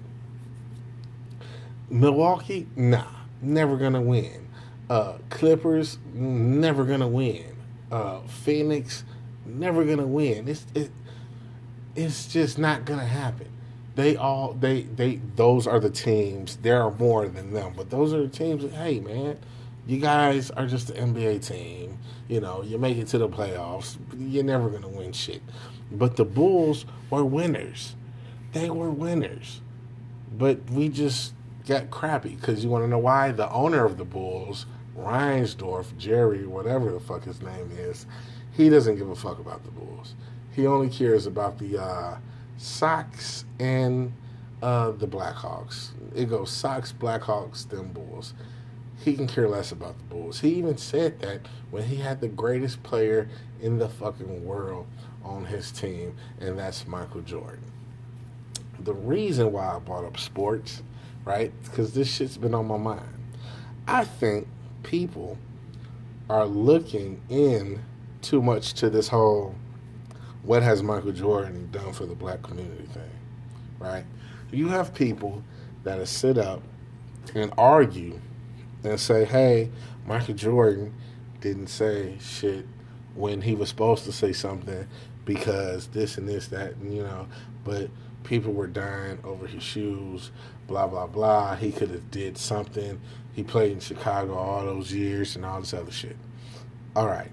Milwaukee, 1.88 2.66
nah, 2.74 3.06
never 3.40 3.78
to 3.78 4.00
win. 4.00 4.48
Uh, 4.90 5.18
Clippers, 5.30 5.98
never 6.12 6.86
to 6.86 7.06
win 7.06 7.56
uh, 7.90 8.20
Phoenix 8.26 9.04
never 9.44 9.84
gonna 9.84 10.06
win. 10.06 10.48
It's 10.48 10.66
it, 10.74 10.90
it's 11.94 12.26
just 12.26 12.58
not 12.58 12.84
gonna 12.84 13.06
happen. 13.06 13.48
They 13.96 14.16
all 14.16 14.52
they 14.52 14.82
they 14.82 15.16
those 15.34 15.66
are 15.66 15.80
the 15.80 15.90
teams. 15.90 16.56
There 16.56 16.80
are 16.82 16.92
more 16.92 17.28
than 17.28 17.52
them, 17.52 17.72
but 17.76 17.90
those 17.90 18.12
are 18.14 18.22
the 18.22 18.28
teams. 18.28 18.62
That, 18.62 18.72
hey 18.72 19.00
man, 19.00 19.38
you 19.86 19.98
guys 19.98 20.50
are 20.52 20.66
just 20.66 20.90
an 20.90 21.14
NBA 21.14 21.44
team. 21.46 21.98
You 22.28 22.40
know, 22.40 22.62
you 22.62 22.78
make 22.78 22.98
it 22.98 23.08
to 23.08 23.18
the 23.18 23.28
playoffs. 23.28 23.96
You're 24.16 24.44
never 24.44 24.68
gonna 24.68 24.88
win 24.88 25.12
shit. 25.12 25.42
But 25.90 26.16
the 26.16 26.24
Bulls 26.24 26.86
were 27.10 27.24
winners. 27.24 27.96
They 28.52 28.70
were 28.70 28.90
winners. 28.90 29.60
But 30.36 30.70
we 30.70 30.88
just 30.88 31.32
got 31.66 31.90
crappy 31.90 32.36
because 32.36 32.62
you 32.62 32.70
want 32.70 32.84
to 32.84 32.88
know 32.88 32.98
why? 32.98 33.32
The 33.32 33.50
owner 33.50 33.84
of 33.84 33.96
the 33.96 34.04
Bulls 34.04 34.66
Reinsdorf, 34.96 35.96
Jerry, 35.98 36.46
whatever 36.46 36.90
the 36.90 37.00
fuck 37.00 37.24
his 37.24 37.42
name 37.42 37.70
is, 37.76 38.06
he 38.52 38.68
doesn't 38.68 38.96
give 38.96 39.10
a 39.10 39.16
fuck 39.16 39.38
about 39.38 39.64
the 39.64 39.70
Bulls. 39.70 40.14
He 40.52 40.66
only 40.66 40.88
cares 40.88 41.26
about 41.26 41.58
the 41.58 41.78
uh, 41.82 42.16
Sox 42.56 43.44
and 43.58 44.12
uh, 44.62 44.90
the 44.92 45.06
Blackhawks. 45.06 45.90
It 46.14 46.30
goes 46.30 46.50
Sox, 46.50 46.92
Blackhawks, 46.92 47.68
then 47.68 47.92
Bulls. 47.92 48.34
He 49.04 49.14
can 49.14 49.26
care 49.26 49.48
less 49.48 49.72
about 49.72 49.98
the 49.98 50.04
Bulls. 50.04 50.40
He 50.40 50.54
even 50.54 50.78
said 50.78 51.20
that 51.20 51.42
when 51.70 51.84
he 51.84 51.96
had 51.96 52.20
the 52.20 52.28
greatest 52.28 52.82
player 52.82 53.28
in 53.60 53.78
the 53.78 53.88
fucking 53.88 54.44
world 54.44 54.86
on 55.22 55.44
his 55.44 55.70
team, 55.70 56.16
and 56.40 56.58
that's 56.58 56.86
Michael 56.86 57.20
Jordan. 57.20 57.72
The 58.80 58.94
reason 58.94 59.52
why 59.52 59.74
I 59.74 59.78
brought 59.78 60.04
up 60.04 60.18
sports, 60.18 60.82
right? 61.24 61.52
Because 61.64 61.94
this 61.94 62.12
shit's 62.12 62.36
been 62.36 62.54
on 62.54 62.66
my 62.66 62.76
mind. 62.76 63.08
I 63.86 64.04
think 64.04 64.48
people 64.82 65.38
are 66.28 66.46
looking 66.46 67.20
in 67.28 67.82
too 68.22 68.42
much 68.42 68.74
to 68.74 68.90
this 68.90 69.08
whole 69.08 69.54
what 70.46 70.62
has 70.62 70.82
Michael 70.82 71.12
Jordan 71.12 71.68
done 71.72 71.92
for 71.92 72.06
the 72.06 72.14
black 72.14 72.42
community 72.42 72.86
thing, 72.86 73.10
right? 73.78 74.04
You 74.52 74.68
have 74.68 74.94
people 74.94 75.42
that 75.82 76.06
sit 76.06 76.38
up 76.38 76.62
and 77.34 77.52
argue 77.58 78.20
and 78.84 78.98
say, 78.98 79.24
hey, 79.24 79.70
Michael 80.06 80.34
Jordan 80.34 80.94
didn't 81.40 81.66
say 81.66 82.16
shit 82.20 82.64
when 83.14 83.42
he 83.42 83.54
was 83.54 83.68
supposed 83.68 84.04
to 84.04 84.12
say 84.12 84.32
something 84.32 84.86
because 85.24 85.88
this 85.88 86.16
and 86.16 86.28
this, 86.28 86.46
that, 86.48 86.76
and, 86.76 86.94
you 86.94 87.02
know, 87.02 87.26
but 87.64 87.90
people 88.22 88.52
were 88.52 88.68
dying 88.68 89.18
over 89.24 89.48
his 89.48 89.62
shoes, 89.62 90.30
blah, 90.68 90.86
blah, 90.86 91.06
blah. 91.06 91.56
He 91.56 91.72
could 91.72 91.90
have 91.90 92.10
did 92.10 92.38
something 92.38 93.00
he 93.34 93.42
played 93.42 93.72
in 93.72 93.80
Chicago 93.80 94.34
all 94.34 94.64
those 94.64 94.92
years 94.92 95.34
and 95.34 95.44
all 95.44 95.60
this 95.60 95.74
other 95.74 95.90
shit. 95.90 96.16
All 96.94 97.06
right. 97.06 97.30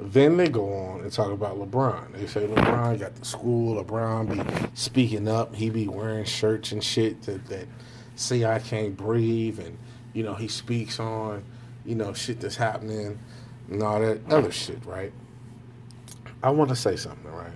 Then 0.00 0.36
they 0.36 0.48
go 0.48 0.72
on 0.72 1.02
and 1.02 1.12
talk 1.12 1.30
about 1.30 1.58
LeBron. 1.58 2.12
They 2.12 2.26
say 2.26 2.46
LeBron 2.46 2.98
got 2.98 3.14
the 3.14 3.24
school. 3.24 3.82
LeBron 3.82 4.32
be 4.32 4.68
speaking 4.74 5.28
up. 5.28 5.54
He 5.54 5.70
be 5.70 5.88
wearing 5.88 6.24
shirts 6.24 6.72
and 6.72 6.82
shit 6.82 7.22
that, 7.22 7.46
that 7.46 7.66
say 8.16 8.44
I 8.44 8.58
can't 8.58 8.96
breathe. 8.96 9.58
And, 9.60 9.76
you 10.14 10.22
know, 10.22 10.34
he 10.34 10.48
speaks 10.48 10.98
on, 10.98 11.44
you 11.84 11.94
know, 11.94 12.12
shit 12.14 12.40
that's 12.40 12.56
happening 12.56 13.18
and 13.70 13.82
all 13.82 14.00
that 14.00 14.20
other 14.30 14.50
shit, 14.50 14.84
right? 14.86 15.12
I 16.42 16.50
want 16.50 16.70
to 16.70 16.76
say 16.76 16.96
something, 16.96 17.30
right? 17.30 17.52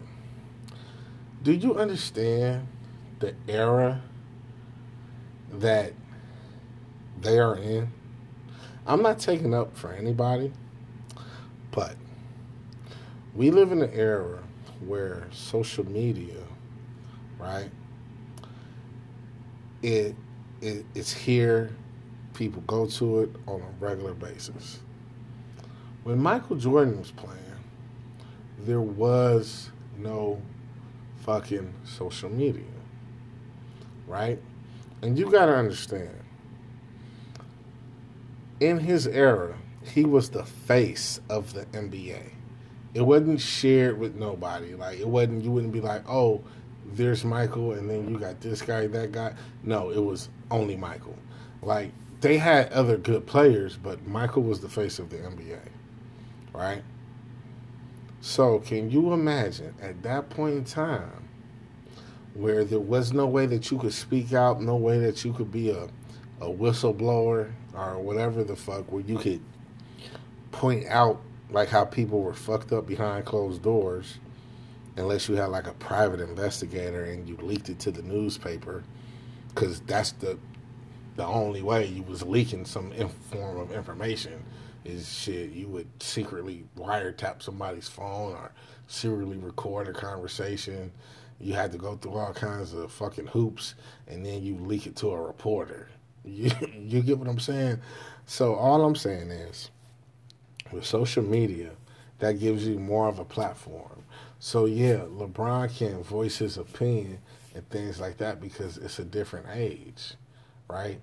Do 1.43 1.53
you 1.53 1.77
understand 1.77 2.69
the 3.21 3.35
era 3.49 4.03
that 5.51 5.93
they 7.21 7.39
are 7.39 7.57
in. 7.57 7.91
I'm 8.87 9.03
not 9.03 9.19
taking 9.19 9.55
up 9.55 9.77
for 9.77 9.93
anybody, 9.93 10.53
but 11.71 11.97
we 13.35 13.51
live 13.51 13.73
in 13.73 13.83
an 13.83 13.91
era 13.93 14.43
where 14.87 15.27
social 15.33 15.87
media, 15.89 16.43
right? 17.39 17.71
It, 19.83 20.15
it 20.61 20.85
it's 20.95 21.13
here. 21.13 21.71
People 22.35 22.63
go 22.67 22.87
to 22.87 23.21
it 23.21 23.31
on 23.47 23.61
a 23.61 23.85
regular 23.85 24.15
basis. 24.15 24.81
When 26.03 26.21
Michael 26.21 26.57
Jordan 26.57 26.99
was 26.99 27.11
playing, 27.11 27.41
there 28.61 28.81
was 28.81 29.71
no 29.99 30.41
fucking 31.21 31.73
social 31.85 32.29
media, 32.29 32.65
right? 34.07 34.41
And 35.03 35.19
you 35.19 35.31
got 35.31 35.47
to 35.47 35.55
understand 35.55 36.11
in 38.61 38.81
his 38.81 39.07
era, 39.07 39.57
he 39.83 40.05
was 40.05 40.31
the 40.31 40.45
face 40.45 41.21
of 41.29 41.53
the 41.53 41.67
NBA. 41.67 42.31
It 42.95 43.03
wasn't 43.03 43.41
shared 43.41 43.99
with 43.99 44.15
nobody. 44.15 44.75
Like 44.75 45.01
it 45.01 45.09
wasn't. 45.09 45.45
You 45.45 45.51
wouldn't 45.51 45.73
be 45.73 45.81
like, 45.81 46.09
oh, 46.09 46.43
there's 46.87 47.25
Michael, 47.25 47.73
and 47.73 47.91
then 47.91 48.09
you 48.09 48.19
got 48.19 48.41
this 48.41 48.63
guy, 48.63 48.87
that 48.87 49.13
guy. 49.13 49.35
No, 49.63 49.91
it 49.91 49.99
was 49.99 50.29
only 50.51 50.77
Michael. 50.77 51.17
Like 51.61 51.91
they 52.21 52.39
had 52.39 52.73
other 52.73 52.97
good 52.97 53.27
players, 53.27 53.77
but 53.77 54.07
Michael 54.07 54.43
was 54.43 54.61
the 54.61 54.69
face 54.69 54.99
of 54.99 55.11
the 55.11 55.17
NBA, 55.19 55.59
right? 56.53 56.83
So, 58.21 58.61
can 58.61 58.91
you 58.91 59.13
imagine 59.13 59.75
at 59.83 60.03
that 60.05 60.31
point 60.31 60.55
in 60.55 60.65
time 60.65 61.29
where 62.33 62.65
there 62.65 62.81
was 62.81 63.13
no 63.13 63.27
way 63.27 63.45
that 63.47 63.71
you 63.71 63.79
could 63.79 63.93
speak 63.93 64.33
out, 64.33 64.63
no 64.63 64.77
way 64.77 64.99
that 65.01 65.23
you 65.25 65.35
could 65.35 65.53
be 65.53 65.69
a, 65.69 65.85
a 66.41 66.47
whistleblower 66.47 67.53
or 67.75 67.99
whatever 67.99 68.43
the 68.43 68.57
fuck, 68.57 68.91
where 68.91 69.03
you 69.03 69.19
could 69.19 69.43
point 70.51 70.87
out 70.87 71.21
like 71.55 71.71
how 71.71 71.87
people 71.87 72.21
were 72.23 72.35
fucked 72.35 72.73
up 72.73 72.87
behind 72.87 73.25
closed 73.27 73.63
doors, 73.63 74.19
unless 74.97 75.29
you 75.29 75.37
had 75.37 75.47
like 75.51 75.69
a 75.69 75.75
private 75.75 76.21
investigator 76.21 77.05
and 77.05 77.29
you 77.29 77.37
leaked 77.39 77.71
it 77.71 77.79
to 77.81 77.93
the 77.93 78.03
newspaper, 78.03 78.85
because 79.51 79.81
that's 79.83 80.13
the 80.13 80.39
the 81.17 81.27
only 81.27 81.63
way 81.63 81.87
you 81.87 82.03
was 82.03 82.23
leaking 82.23 82.65
some 82.65 82.93
form 83.31 83.59
of 83.59 83.73
information 83.73 84.43
is 84.85 85.13
shit 85.13 85.51
you 85.51 85.69
would 85.69 85.89
secretly 86.03 86.65
wiretap 86.77 87.43
somebody's 87.43 87.89
phone 87.89 88.33
or 88.33 88.53
secretly 88.89 89.37
record 89.39 89.89
a 89.89 89.93
conversation. 89.93 90.93
You 91.41 91.55
had 91.55 91.73
to 91.73 91.79
go 91.79 91.97
through 91.97 92.15
all 92.17 92.33
kinds 92.35 92.75
of 92.75 92.93
fucking 92.93 93.29
hoops 93.29 93.75
and 94.09 94.27
then 94.27 94.43
you 94.43 94.57
leak 94.57 94.87
it 94.87 94.97
to 94.97 95.11
a 95.13 95.21
reporter. 95.21 95.89
You, 96.27 96.51
you 96.79 97.03
get 97.03 97.19
what 97.19 97.29
i'm 97.29 97.39
saying? 97.39 97.81
So 98.25 98.55
all 98.55 98.83
i'm 98.87 98.97
saying 98.97 99.31
is 99.31 99.71
with 100.73 100.85
social 100.85 101.23
media 101.23 101.71
that 102.19 102.39
gives 102.39 102.67
you 102.67 102.79
more 102.79 103.09
of 103.09 103.19
a 103.19 103.25
platform 103.25 104.03
so 104.39 104.65
yeah 104.65 105.01
lebron 105.11 105.75
can 105.77 106.03
voice 106.03 106.39
his 106.39 106.57
opinion 106.57 107.19
and 107.55 107.69
things 107.71 108.01
like 108.01 108.17
that 108.19 108.41
because 108.41 108.79
it's 108.79 108.99
a 108.99 109.05
different 109.05 109.47
age 109.53 110.15
right 110.69 111.01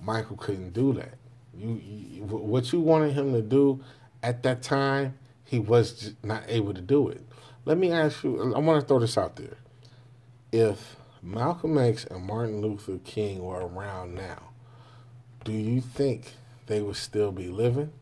michael 0.00 0.36
couldn't 0.36 0.72
do 0.72 0.92
that 0.92 1.14
you, 1.56 1.80
you, 1.84 2.22
what 2.22 2.72
you 2.72 2.80
wanted 2.80 3.12
him 3.12 3.32
to 3.32 3.42
do 3.42 3.80
at 4.24 4.42
that 4.42 4.62
time, 4.62 5.18
he 5.44 5.58
was 5.58 6.14
not 6.22 6.44
able 6.48 6.72
to 6.72 6.80
do 6.80 7.08
it. 7.08 7.20
Let 7.66 7.76
me 7.76 7.92
ask 7.92 8.24
you. 8.24 8.54
I 8.54 8.58
want 8.58 8.80
to 8.80 8.86
throw 8.86 8.98
this 8.98 9.18
out 9.18 9.36
there. 9.36 9.58
If 10.50 10.96
Malcolm 11.22 11.76
X 11.78 12.04
and 12.04 12.24
Martin 12.24 12.60
Luther 12.60 12.98
King 13.04 13.42
were 13.42 13.66
around 13.66 14.14
now, 14.14 14.50
do 15.44 15.52
you 15.52 15.80
think 15.82 16.32
they 16.66 16.80
would 16.80 16.96
still 16.96 17.32
be 17.32 17.48
living, 17.48 17.92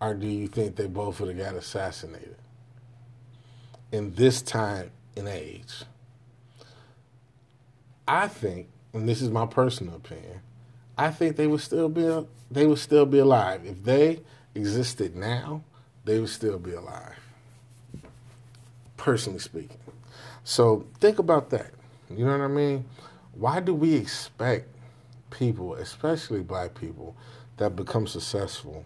or 0.00 0.14
do 0.14 0.26
you 0.26 0.48
think 0.48 0.76
they 0.76 0.86
both 0.86 1.20
would 1.20 1.36
have 1.36 1.52
got 1.52 1.54
assassinated? 1.56 2.36
In 3.92 4.14
this 4.14 4.40
time 4.40 4.90
and 5.16 5.28
age, 5.28 5.82
I 8.06 8.28
think, 8.28 8.68
and 8.92 9.08
this 9.08 9.20
is 9.20 9.30
my 9.30 9.46
personal 9.46 9.96
opinion, 9.96 10.40
I 10.96 11.10
think 11.10 11.36
they 11.36 11.46
would 11.46 11.60
still 11.60 11.88
be 11.88 12.26
they 12.50 12.66
would 12.66 12.78
still 12.78 13.06
be 13.06 13.18
alive 13.18 13.64
if 13.64 13.82
they 13.84 14.20
existed 14.54 15.14
now. 15.14 15.62
They 16.04 16.18
would 16.18 16.28
still 16.28 16.58
be 16.58 16.72
alive. 16.72 17.14
Personally 18.96 19.38
speaking, 19.38 19.78
so 20.44 20.86
think 21.00 21.18
about 21.18 21.50
that. 21.50 21.70
You 22.10 22.24
know 22.24 22.32
what 22.32 22.44
I 22.44 22.48
mean? 22.48 22.84
Why 23.34 23.60
do 23.60 23.74
we 23.74 23.94
expect 23.94 24.68
people, 25.30 25.74
especially 25.74 26.40
black 26.40 26.74
people, 26.74 27.14
that 27.56 27.76
become 27.76 28.06
successful? 28.06 28.84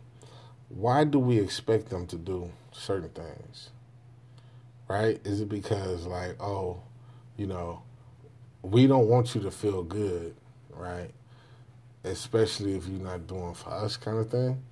Why 0.69 1.05
do 1.05 1.19
we 1.19 1.39
expect 1.39 1.91
them 1.91 2.07
to 2.09 2.17
do 2.17 2.51
certain 2.73 3.11
things? 3.11 3.71
Right? 4.89 5.21
Is 5.25 5.41
it 5.41 5.49
because 5.49 6.07
like, 6.07 6.41
oh, 6.43 6.83
you 7.37 7.47
know, 7.47 7.83
we 8.63 8.87
don't 8.87 9.09
want 9.09 9.35
you 9.35 9.41
to 9.43 9.51
feel 9.51 9.83
good, 9.83 10.35
right? 10.71 11.11
especially 12.05 12.75
if 12.75 12.87
you're 12.87 13.01
not 13.01 13.27
doing 13.27 13.55
for 13.55 13.71
us 13.71 13.97
kind 13.97 14.19
of 14.19 14.31
thing. 14.31 14.63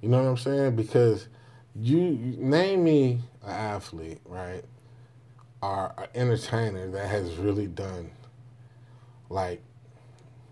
You 0.00 0.08
know 0.08 0.22
what 0.22 0.30
I'm 0.30 0.36
saying? 0.36 0.76
Because 0.76 1.28
you, 1.74 2.36
name 2.38 2.84
me 2.84 3.20
an 3.42 3.50
athlete, 3.50 4.20
right? 4.24 4.64
Or 5.62 5.94
an 5.98 6.08
entertainer 6.14 6.90
that 6.90 7.08
has 7.08 7.36
really 7.36 7.66
done 7.66 8.10
like 9.28 9.62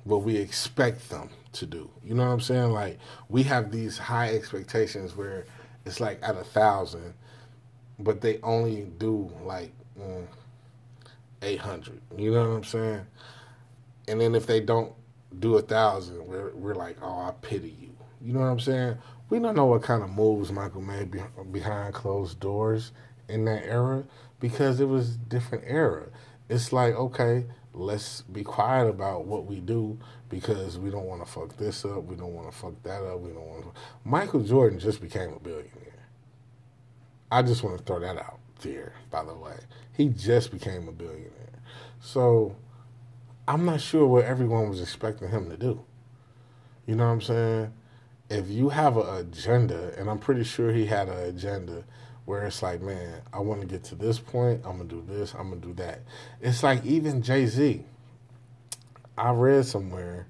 what 0.04 0.22
we 0.22 0.36
expect 0.36 1.10
them 1.10 1.30
to 1.52 1.66
do. 1.66 1.90
You 2.04 2.14
know 2.14 2.26
what 2.26 2.32
I'm 2.32 2.40
saying? 2.40 2.70
Like 2.70 2.98
we 3.28 3.42
have 3.44 3.72
these 3.72 3.98
high 3.98 4.28
expectations 4.28 5.16
where 5.16 5.46
it's 5.84 6.00
like 6.00 6.18
at 6.22 6.36
a 6.36 6.44
thousand, 6.44 7.14
but 7.98 8.20
they 8.20 8.38
only 8.42 8.82
do 8.98 9.30
like 9.42 9.72
mm, 9.98 10.26
800. 11.42 12.00
You 12.16 12.32
know 12.32 12.48
what 12.48 12.56
I'm 12.56 12.64
saying? 12.64 13.06
And 14.08 14.20
then 14.20 14.34
if 14.34 14.46
they 14.46 14.60
don't 14.60 14.92
do 15.38 15.56
a 15.56 15.62
thousand, 15.62 16.26
we're, 16.26 16.50
we're 16.54 16.74
like, 16.74 16.96
oh, 17.02 17.20
I 17.20 17.32
pity 17.40 17.74
you. 17.80 17.90
You 18.20 18.32
know 18.32 18.40
what 18.40 18.46
I'm 18.46 18.60
saying? 18.60 18.96
We 19.30 19.38
don't 19.38 19.56
know 19.56 19.66
what 19.66 19.82
kind 19.82 20.02
of 20.02 20.10
moves 20.10 20.52
Michael 20.52 20.82
made 20.82 21.10
be, 21.10 21.20
behind 21.50 21.94
closed 21.94 22.40
doors 22.40 22.92
in 23.28 23.44
that 23.46 23.64
era 23.64 24.04
because 24.40 24.80
it 24.80 24.88
was 24.88 25.16
different 25.16 25.64
era. 25.66 26.08
It's 26.48 26.72
like, 26.72 26.94
okay, 26.94 27.46
let's 27.74 28.22
be 28.22 28.44
quiet 28.44 28.88
about 28.88 29.26
what 29.26 29.46
we 29.46 29.60
do 29.60 29.98
because 30.28 30.78
we 30.78 30.90
don't 30.90 31.06
want 31.06 31.24
to 31.24 31.30
fuck 31.30 31.56
this 31.56 31.84
up. 31.84 32.04
We 32.04 32.16
don't 32.16 32.32
want 32.32 32.50
to 32.50 32.56
fuck 32.56 32.80
that 32.84 33.02
up. 33.02 33.20
We 33.20 33.30
don't 33.30 33.46
want 33.46 33.62
to. 33.64 33.80
Michael 34.04 34.40
Jordan 34.40 34.78
just 34.78 35.00
became 35.00 35.32
a 35.32 35.40
billionaire. 35.40 36.08
I 37.30 37.42
just 37.42 37.62
want 37.62 37.78
to 37.78 37.84
throw 37.84 38.00
that 38.00 38.16
out 38.16 38.38
there, 38.60 38.92
by 39.10 39.24
the 39.24 39.34
way. 39.34 39.56
He 39.96 40.08
just 40.08 40.50
became 40.52 40.88
a 40.88 40.92
billionaire. 40.92 41.30
So 42.00 42.56
I'm 43.46 43.64
not 43.64 43.80
sure 43.80 44.06
what 44.06 44.24
everyone 44.24 44.70
was 44.70 44.80
expecting 44.80 45.30
him 45.30 45.50
to 45.50 45.56
do. 45.56 45.84
You 46.86 46.96
know 46.96 47.06
what 47.06 47.12
I'm 47.12 47.20
saying? 47.20 47.72
If 48.30 48.48
you 48.48 48.70
have 48.70 48.96
an 48.96 49.16
agenda, 49.16 49.92
and 49.98 50.08
I'm 50.08 50.18
pretty 50.18 50.44
sure 50.44 50.72
he 50.72 50.86
had 50.86 51.08
an 51.08 51.18
agenda 51.18 51.84
where 52.24 52.46
it's 52.46 52.62
like, 52.62 52.80
man, 52.80 53.20
I 53.32 53.40
want 53.40 53.60
to 53.60 53.66
get 53.66 53.84
to 53.84 53.94
this 53.94 54.18
point. 54.18 54.62
I'm 54.64 54.78
gonna 54.78 54.84
do 54.84 55.04
this. 55.06 55.34
I'm 55.34 55.50
gonna 55.50 55.60
do 55.60 55.74
that. 55.74 56.00
It's 56.40 56.62
like 56.62 56.84
even 56.84 57.22
Jay 57.22 57.46
Z. 57.46 57.84
I 59.16 59.30
read 59.30 59.66
somewhere. 59.66 60.26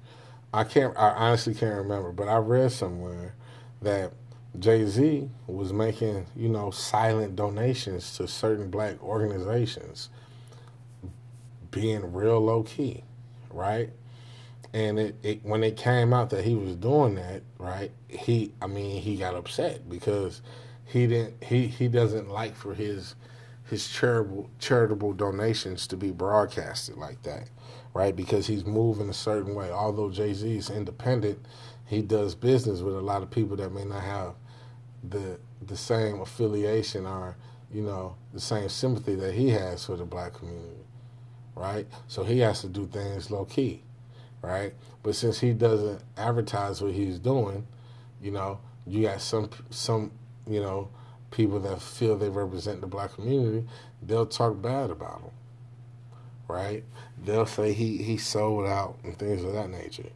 I 0.52 0.64
can't. 0.64 0.96
I 0.96 1.10
honestly 1.10 1.54
can't 1.54 1.76
remember, 1.76 2.12
but 2.12 2.28
I 2.28 2.36
read 2.36 2.72
somewhere 2.72 3.34
that 3.82 4.12
Jay 4.58 4.86
Z 4.86 5.28
was 5.46 5.72
making, 5.72 6.26
you 6.36 6.48
know, 6.48 6.70
silent 6.70 7.36
donations 7.36 8.16
to 8.16 8.28
certain 8.28 8.70
black 8.70 9.02
organizations 9.02 10.10
being 11.70 12.12
real 12.12 12.40
low 12.40 12.62
key, 12.62 13.02
right? 13.50 13.90
And 14.72 14.98
it, 14.98 15.16
it, 15.22 15.44
when 15.44 15.62
it 15.62 15.76
came 15.76 16.12
out 16.12 16.30
that 16.30 16.44
he 16.44 16.54
was 16.54 16.76
doing 16.76 17.16
that, 17.16 17.42
right? 17.58 17.90
He, 18.08 18.52
I 18.62 18.66
mean, 18.66 19.00
he 19.02 19.16
got 19.16 19.34
upset 19.34 19.88
because 19.88 20.40
he 20.86 21.06
didn't. 21.06 21.42
He 21.44 21.66
he 21.68 21.88
doesn't 21.88 22.28
like 22.28 22.56
for 22.56 22.74
his 22.74 23.14
his 23.70 23.88
charitable 23.88 24.50
charitable 24.58 25.14
donations 25.14 25.86
to 25.88 25.96
be 25.96 26.10
broadcasted 26.10 26.96
like 26.96 27.22
that, 27.24 27.50
right? 27.94 28.14
Because 28.14 28.46
he's 28.46 28.64
moving 28.66 29.08
a 29.08 29.14
certain 29.14 29.54
way. 29.54 29.70
Although 29.70 30.10
Jay 30.10 30.34
Z 30.34 30.56
is 30.56 30.70
independent, 30.70 31.44
he 31.86 32.02
does 32.02 32.34
business 32.34 32.80
with 32.80 32.96
a 32.96 33.00
lot 33.00 33.22
of 33.22 33.30
people 33.30 33.56
that 33.56 33.72
may 33.72 33.84
not 33.84 34.02
have 34.02 34.34
the 35.08 35.38
the 35.62 35.76
same 35.76 36.20
affiliation 36.20 37.06
or 37.06 37.36
you 37.72 37.82
know 37.82 38.16
the 38.34 38.40
same 38.40 38.68
sympathy 38.68 39.14
that 39.16 39.34
he 39.34 39.50
has 39.50 39.84
for 39.86 39.96
the 39.96 40.04
black 40.04 40.34
community 40.34 40.84
right? 41.54 41.86
So 42.08 42.24
he 42.24 42.40
has 42.40 42.60
to 42.62 42.68
do 42.68 42.86
things 42.86 43.30
low 43.30 43.44
key, 43.44 43.82
right? 44.42 44.74
But 45.02 45.14
since 45.14 45.40
he 45.40 45.52
doesn't 45.52 46.02
advertise 46.16 46.82
what 46.82 46.92
he's 46.92 47.18
doing, 47.18 47.66
you 48.20 48.30
know, 48.30 48.60
you 48.86 49.02
got 49.02 49.20
some 49.20 49.50
some 49.70 50.12
you 50.48 50.60
know 50.60 50.88
people 51.30 51.58
that 51.60 51.82
feel 51.82 52.16
they 52.16 52.28
represent 52.28 52.80
the 52.80 52.86
black 52.86 53.14
community, 53.14 53.66
they'll 54.02 54.26
talk 54.26 54.60
bad 54.60 54.90
about 54.90 55.20
him, 55.20 55.30
right? 56.48 56.84
They'll 57.24 57.46
say 57.46 57.72
he 57.72 57.98
he 57.98 58.16
sold 58.16 58.66
out 58.66 58.98
and 59.04 59.18
things 59.18 59.42
of 59.44 59.52
that 59.52 59.70
nature. 59.70 60.10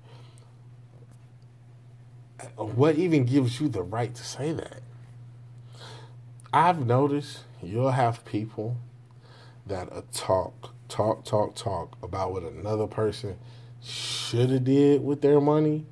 What 2.57 2.97
even 2.97 3.25
gives 3.25 3.61
you 3.61 3.69
the 3.69 3.83
right 3.83 4.14
to 4.14 4.25
say 4.25 4.53
that? 4.53 4.83
I've 6.53 6.87
noticed 6.87 7.41
you'll 7.62 7.91
have 7.91 8.25
people 8.25 8.77
that 9.67 10.12
talk 10.12 10.73
talk, 10.88 11.25
talk, 11.25 11.55
talk 11.55 11.97
about 12.03 12.33
what 12.33 12.43
another 12.43 12.87
person 12.87 13.37
should 13.83 14.51
have 14.51 14.64
did 14.64 15.05
with 15.05 15.21
their 15.21 15.41
money, 15.41 15.87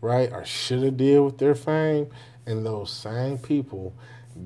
right, 0.00 0.32
or 0.32 0.44
should 0.44 0.82
have 0.82 0.96
did 0.96 1.20
with 1.20 1.38
their 1.38 1.54
fame, 1.54 2.08
and 2.48 2.64
those 2.64 2.90
same 2.90 3.36
people 3.36 3.92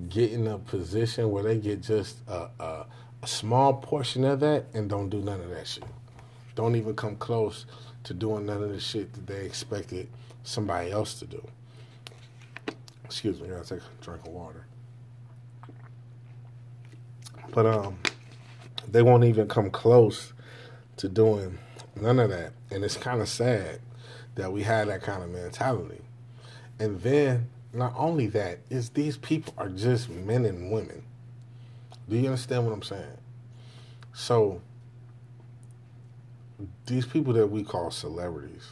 get 0.08 0.32
in 0.32 0.48
a 0.48 0.58
position 0.58 1.30
where 1.30 1.44
they 1.44 1.56
get 1.56 1.80
just 1.80 2.16
a, 2.26 2.48
a, 2.58 2.86
a 3.22 3.26
small 3.26 3.74
portion 3.74 4.24
of 4.24 4.40
that 4.40 4.66
and 4.74 4.90
don't 4.90 5.08
do 5.08 5.18
none 5.18 5.40
of 5.40 5.50
that 5.50 5.66
shit. 5.66 5.84
Don't 6.56 6.74
even 6.74 6.96
come 6.96 7.14
close 7.16 7.64
to 8.04 8.12
doing 8.12 8.46
none 8.46 8.62
of 8.62 8.70
the 8.70 8.80
shit 8.80 9.12
that 9.12 9.26
they 9.26 9.44
expected 9.44 10.08
somebody 10.42 10.90
else 10.90 11.14
to 11.20 11.26
do. 11.26 11.46
Excuse 13.04 13.40
me, 13.40 13.46
I 13.46 13.50
gotta 13.52 13.68
take 13.68 13.78
a 13.78 14.04
drink 14.04 14.26
of 14.26 14.32
water. 14.32 14.66
But 17.52 17.66
um 17.66 17.98
they 18.88 19.02
won't 19.02 19.24
even 19.24 19.46
come 19.46 19.70
close 19.70 20.32
to 20.96 21.08
doing 21.08 21.58
none 22.00 22.18
of 22.18 22.30
that. 22.30 22.52
And 22.72 22.82
it's 22.84 22.96
kind 22.96 23.20
of 23.20 23.28
sad 23.28 23.80
that 24.34 24.52
we 24.52 24.64
had 24.64 24.88
that 24.88 25.02
kind 25.02 25.22
of 25.22 25.30
mentality. 25.30 26.00
And 26.80 27.00
then 27.00 27.48
not 27.72 27.94
only 27.96 28.26
that, 28.28 28.58
is 28.68 28.90
these 28.90 29.16
people 29.16 29.54
are 29.56 29.68
just 29.68 30.10
men 30.10 30.44
and 30.44 30.70
women. 30.70 31.02
Do 32.08 32.16
you 32.16 32.26
understand 32.26 32.66
what 32.66 32.72
I'm 32.72 32.82
saying? 32.82 33.18
So 34.12 34.60
these 36.86 37.06
people 37.06 37.32
that 37.34 37.46
we 37.46 37.64
call 37.64 37.90
celebrities, 37.90 38.70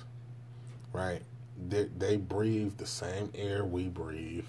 right? 0.92 1.22
They, 1.68 1.84
they 1.96 2.16
breathe 2.16 2.76
the 2.76 2.86
same 2.86 3.30
air 3.34 3.64
we 3.64 3.88
breathe. 3.88 4.44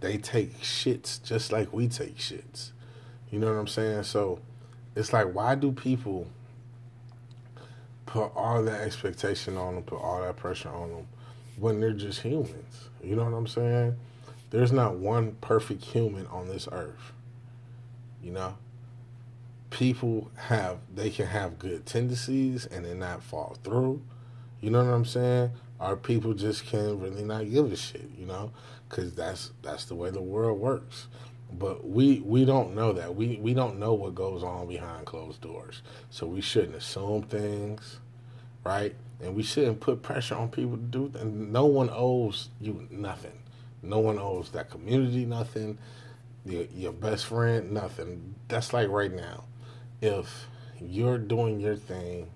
They 0.00 0.18
take 0.18 0.60
shits 0.60 1.22
just 1.22 1.50
like 1.50 1.72
we 1.72 1.88
take 1.88 2.18
shits. 2.18 2.70
You 3.30 3.40
know 3.40 3.48
what 3.48 3.58
I'm 3.58 3.66
saying? 3.66 4.04
So 4.04 4.38
it's 4.94 5.12
like, 5.12 5.32
why 5.32 5.56
do 5.56 5.72
people 5.72 6.28
put 8.04 8.30
all 8.36 8.62
that 8.62 8.82
expectation 8.82 9.56
on 9.56 9.74
them, 9.74 9.82
put 9.82 10.00
all 10.00 10.22
that 10.22 10.36
pressure 10.36 10.68
on 10.68 10.90
them 10.90 11.06
when 11.58 11.80
they're 11.80 11.92
just 11.92 12.20
humans? 12.20 12.88
You 13.02 13.16
know 13.16 13.24
what 13.24 13.34
I'm 13.34 13.46
saying? 13.46 13.96
There's 14.50 14.72
not 14.72 14.96
one 14.96 15.36
perfect 15.40 15.84
human 15.84 16.26
on 16.28 16.48
this 16.48 16.68
earth. 16.70 17.12
You 18.22 18.32
know? 18.32 18.56
People 19.70 20.30
have, 20.36 20.78
they 20.94 21.10
can 21.10 21.26
have 21.26 21.58
good 21.58 21.86
tendencies 21.86 22.66
and 22.66 22.84
then 22.84 23.00
not 23.00 23.22
fall 23.22 23.56
through. 23.64 24.02
You 24.60 24.70
know 24.70 24.84
what 24.84 24.92
I'm 24.92 25.04
saying? 25.04 25.50
Or 25.78 25.96
people 25.96 26.32
just 26.32 26.66
can 26.66 26.98
really 27.00 27.24
not 27.24 27.50
give 27.50 27.70
a 27.70 27.76
shit, 27.76 28.08
you 28.16 28.26
know? 28.26 28.52
Because 28.88 29.14
that's, 29.14 29.52
that's 29.62 29.84
the 29.84 29.94
way 29.94 30.10
the 30.10 30.22
world 30.22 30.58
works 30.58 31.08
but 31.52 31.86
we 31.88 32.20
we 32.20 32.44
don't 32.44 32.74
know 32.74 32.92
that 32.92 33.14
we 33.14 33.36
we 33.36 33.54
don't 33.54 33.78
know 33.78 33.94
what 33.94 34.14
goes 34.14 34.42
on 34.42 34.66
behind 34.66 35.06
closed 35.06 35.40
doors 35.40 35.82
so 36.10 36.26
we 36.26 36.40
shouldn't 36.40 36.74
assume 36.74 37.22
things 37.22 38.00
right 38.64 38.94
and 39.22 39.34
we 39.34 39.42
shouldn't 39.42 39.80
put 39.80 40.02
pressure 40.02 40.34
on 40.34 40.48
people 40.48 40.76
to 40.76 40.82
do 40.82 41.12
and 41.18 41.52
no 41.52 41.66
one 41.66 41.90
owes 41.92 42.48
you 42.60 42.86
nothing. 42.90 43.38
No 43.82 43.98
one 44.00 44.18
owes 44.18 44.50
that 44.50 44.70
community 44.70 45.24
nothing 45.24 45.78
your, 46.44 46.64
your 46.74 46.92
best 46.92 47.26
friend 47.26 47.72
nothing. 47.72 48.34
That's 48.48 48.72
like 48.72 48.88
right 48.88 49.12
now. 49.12 49.44
If 50.00 50.46
you're 50.80 51.18
doing 51.18 51.58
your 51.58 51.76
thing 51.76 52.28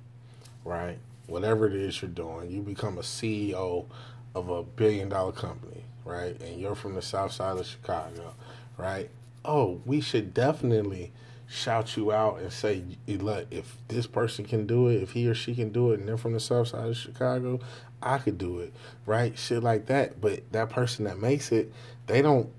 right 0.65 0.99
whatever 1.27 1.67
it 1.67 1.75
is 1.75 2.01
you're 2.01 2.11
doing 2.11 2.51
you 2.51 2.63
become 2.63 2.97
a 2.97 3.03
ceo 3.03 3.85
of 4.35 4.49
a 4.49 4.63
billion 4.63 5.11
dollar 5.11 5.31
company 5.31 5.85
right 6.07 6.41
and 6.41 6.59
you're 6.59 6.75
from 6.75 6.95
the 6.95 7.03
south 7.03 7.33
side 7.33 7.59
of 7.59 7.67
chicago 7.67 8.35
right? 8.81 9.11
Oh, 9.45 9.81
we 9.85 10.01
should 10.01 10.35
definitely 10.35 11.13
shout 11.51 11.97
you 11.97 12.13
out 12.13 12.39
and 12.39 12.53
say, 12.53 12.83
look, 13.09 13.47
if 13.51 13.77
this 13.89 14.07
person 14.07 14.45
can 14.45 14.67
do 14.67 14.87
it, 14.87 15.03
if 15.03 15.11
he 15.11 15.27
or 15.27 15.35
she 15.35 15.55
can 15.55 15.71
do 15.73 15.91
it, 15.91 15.99
and 15.99 16.09
they're 16.09 16.17
from 16.17 16.33
the 16.33 16.41
south 16.41 16.69
side 16.69 16.87
of 16.87 16.97
Chicago, 16.97 17.59
I 18.01 18.19
could 18.19 18.39
do 18.39 18.61
it, 18.61 18.73
right? 19.05 19.37
Shit 19.37 19.63
like 19.63 19.87
that. 19.87 20.21
But 20.21 20.53
that 20.53 20.71
person 20.71 21.07
that 21.07 21.19
makes 21.19 21.51
it, 21.51 21.73
they 22.07 22.23
don't 22.23 22.51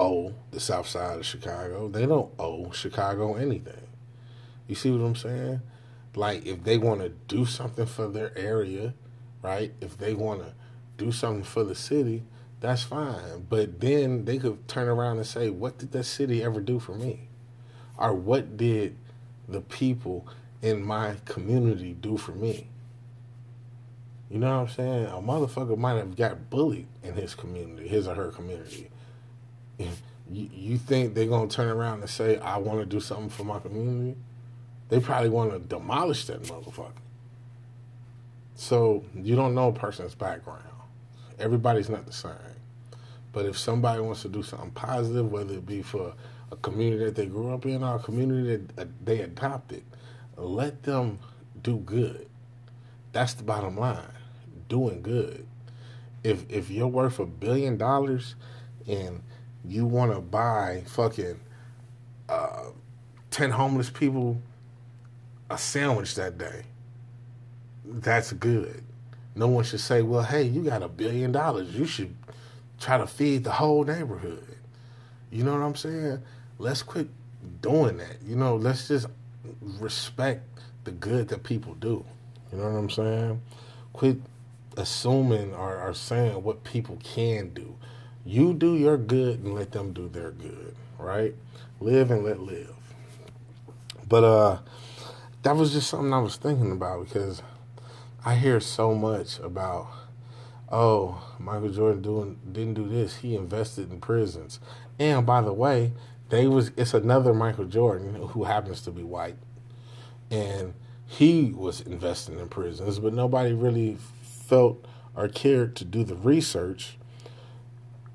owe 0.00 0.34
the 0.50 0.58
south 0.58 0.88
side 0.88 1.18
of 1.18 1.26
Chicago. 1.26 1.88
They 1.88 2.06
don't 2.06 2.32
owe 2.40 2.72
Chicago 2.72 3.36
anything. 3.36 3.86
You 4.66 4.74
see 4.74 4.90
what 4.90 5.04
I'm 5.04 5.16
saying? 5.16 5.60
Like, 6.16 6.44
if 6.44 6.64
they 6.64 6.76
want 6.76 7.00
to 7.02 7.10
do 7.10 7.46
something 7.46 7.86
for 7.86 8.08
their 8.08 8.36
area, 8.36 8.94
right? 9.42 9.72
If 9.80 9.96
they 9.96 10.14
want 10.14 10.40
to 10.40 10.54
do 10.96 11.12
something 11.12 11.44
for 11.44 11.62
the 11.62 11.76
city, 11.76 12.24
that's 12.58 12.82
fine. 12.82 13.46
But 13.48 13.78
then 13.78 14.24
they 14.24 14.38
could 14.38 14.66
turn 14.66 14.88
around 14.88 15.18
and 15.18 15.26
say, 15.26 15.50
what 15.50 15.78
did 15.78 15.92
that 15.92 16.04
city 16.04 16.42
ever 16.42 16.60
do 16.60 16.80
for 16.80 16.92
me? 16.92 17.27
Or 17.98 18.14
what 18.14 18.56
did 18.56 18.96
the 19.48 19.60
people 19.60 20.26
in 20.62 20.84
my 20.84 21.16
community 21.24 21.94
do 22.00 22.16
for 22.16 22.32
me? 22.32 22.68
You 24.30 24.38
know 24.38 24.62
what 24.62 24.70
I'm 24.70 24.74
saying? 24.74 25.06
A 25.06 25.20
motherfucker 25.22 25.76
might 25.76 25.96
have 25.96 26.16
got 26.16 26.50
bullied 26.50 26.86
in 27.02 27.14
his 27.14 27.34
community, 27.34 27.88
his 27.88 28.06
or 28.06 28.14
her 28.14 28.30
community. 28.30 28.90
You, 30.30 30.46
you 30.52 30.76
think 30.76 31.14
they're 31.14 31.24
going 31.26 31.48
to 31.48 31.56
turn 31.56 31.68
around 31.68 32.00
and 32.00 32.10
say, 32.10 32.36
I 32.36 32.58
want 32.58 32.80
to 32.80 32.84
do 32.84 33.00
something 33.00 33.30
for 33.30 33.44
my 33.44 33.58
community? 33.60 34.14
They 34.90 35.00
probably 35.00 35.30
want 35.30 35.52
to 35.52 35.58
demolish 35.58 36.26
that 36.26 36.42
motherfucker. 36.42 36.92
So 38.54 39.04
you 39.14 39.36
don't 39.36 39.54
know 39.54 39.68
a 39.68 39.72
person's 39.72 40.14
background. 40.14 40.64
Everybody's 41.38 41.88
not 41.88 42.04
the 42.04 42.12
same. 42.12 42.32
But 43.32 43.46
if 43.46 43.56
somebody 43.56 44.00
wants 44.02 44.22
to 44.22 44.28
do 44.28 44.42
something 44.42 44.72
positive, 44.72 45.30
whether 45.30 45.54
it 45.54 45.64
be 45.64 45.80
for 45.80 46.12
a 46.50 46.56
community 46.56 47.04
that 47.04 47.14
they 47.14 47.26
grew 47.26 47.52
up 47.52 47.66
in 47.66 47.82
or 47.82 47.96
a 47.96 47.98
community 47.98 48.66
that 48.76 48.88
they 49.04 49.20
adopted, 49.20 49.82
let 50.36 50.82
them 50.82 51.18
do 51.62 51.78
good. 51.78 52.28
That's 53.12 53.34
the 53.34 53.42
bottom 53.42 53.76
line. 53.76 54.12
Doing 54.68 55.02
good. 55.02 55.46
If 56.22 56.44
if 56.48 56.70
you're 56.70 56.88
worth 56.88 57.18
a 57.18 57.26
billion 57.26 57.76
dollars 57.76 58.34
and 58.86 59.22
you 59.64 59.86
want 59.86 60.12
to 60.12 60.20
buy 60.20 60.84
fucking 60.86 61.40
uh, 62.28 62.64
ten 63.30 63.50
homeless 63.50 63.90
people 63.90 64.40
a 65.50 65.56
sandwich 65.56 66.14
that 66.16 66.36
day, 66.36 66.64
that's 67.84 68.32
good. 68.32 68.82
No 69.34 69.46
one 69.48 69.64
should 69.64 69.80
say, 69.80 70.02
"Well, 70.02 70.22
hey, 70.22 70.42
you 70.42 70.62
got 70.62 70.82
a 70.82 70.88
billion 70.88 71.32
dollars. 71.32 71.74
You 71.74 71.86
should 71.86 72.14
try 72.78 72.98
to 72.98 73.06
feed 73.06 73.44
the 73.44 73.52
whole 73.52 73.84
neighborhood." 73.84 74.56
You 75.30 75.44
know 75.44 75.52
what 75.52 75.62
I'm 75.62 75.76
saying? 75.76 76.22
Let's 76.58 76.82
quit 76.82 77.08
doing 77.62 77.98
that. 77.98 78.16
You 78.26 78.36
know, 78.36 78.56
let's 78.56 78.88
just 78.88 79.06
respect 79.78 80.42
the 80.84 80.90
good 80.90 81.28
that 81.28 81.42
people 81.42 81.74
do. 81.74 82.04
You 82.52 82.58
know 82.58 82.64
what 82.64 82.78
I'm 82.78 82.90
saying? 82.90 83.42
Quit 83.92 84.18
assuming 84.76 85.54
or, 85.54 85.80
or 85.80 85.94
saying 85.94 86.42
what 86.42 86.64
people 86.64 86.98
can 87.02 87.50
do. 87.50 87.76
You 88.24 88.52
do 88.54 88.76
your 88.76 88.96
good 88.96 89.40
and 89.40 89.54
let 89.54 89.72
them 89.72 89.92
do 89.92 90.08
their 90.08 90.30
good, 90.30 90.74
right? 90.98 91.34
Live 91.80 92.10
and 92.10 92.24
let 92.24 92.40
live. 92.40 92.74
But 94.08 94.24
uh 94.24 94.58
that 95.42 95.56
was 95.56 95.72
just 95.72 95.88
something 95.88 96.12
I 96.12 96.18
was 96.18 96.36
thinking 96.36 96.72
about 96.72 97.04
because 97.04 97.42
I 98.24 98.34
hear 98.34 98.60
so 98.60 98.94
much 98.94 99.38
about, 99.38 99.86
oh, 100.70 101.22
Michael 101.38 101.70
Jordan 101.70 102.02
doing 102.02 102.38
didn't 102.50 102.74
do 102.74 102.88
this. 102.88 103.16
He 103.16 103.36
invested 103.36 103.90
in 103.90 104.00
prisons. 104.00 104.58
And 104.98 105.24
by 105.24 105.40
the 105.40 105.52
way, 105.52 105.92
they 106.28 106.46
was 106.46 106.72
it's 106.76 106.94
another 106.94 107.32
Michael 107.32 107.64
Jordan 107.64 108.14
who 108.14 108.44
happens 108.44 108.82
to 108.82 108.90
be 108.90 109.02
white, 109.02 109.36
and 110.30 110.74
he 111.06 111.52
was 111.52 111.80
investing 111.80 112.38
in 112.38 112.48
prisons, 112.48 112.98
but 112.98 113.14
nobody 113.14 113.52
really 113.52 113.96
felt 114.22 114.84
or 115.16 115.28
cared 115.28 115.74
to 115.76 115.84
do 115.84 116.04
the 116.04 116.14
research. 116.14 116.98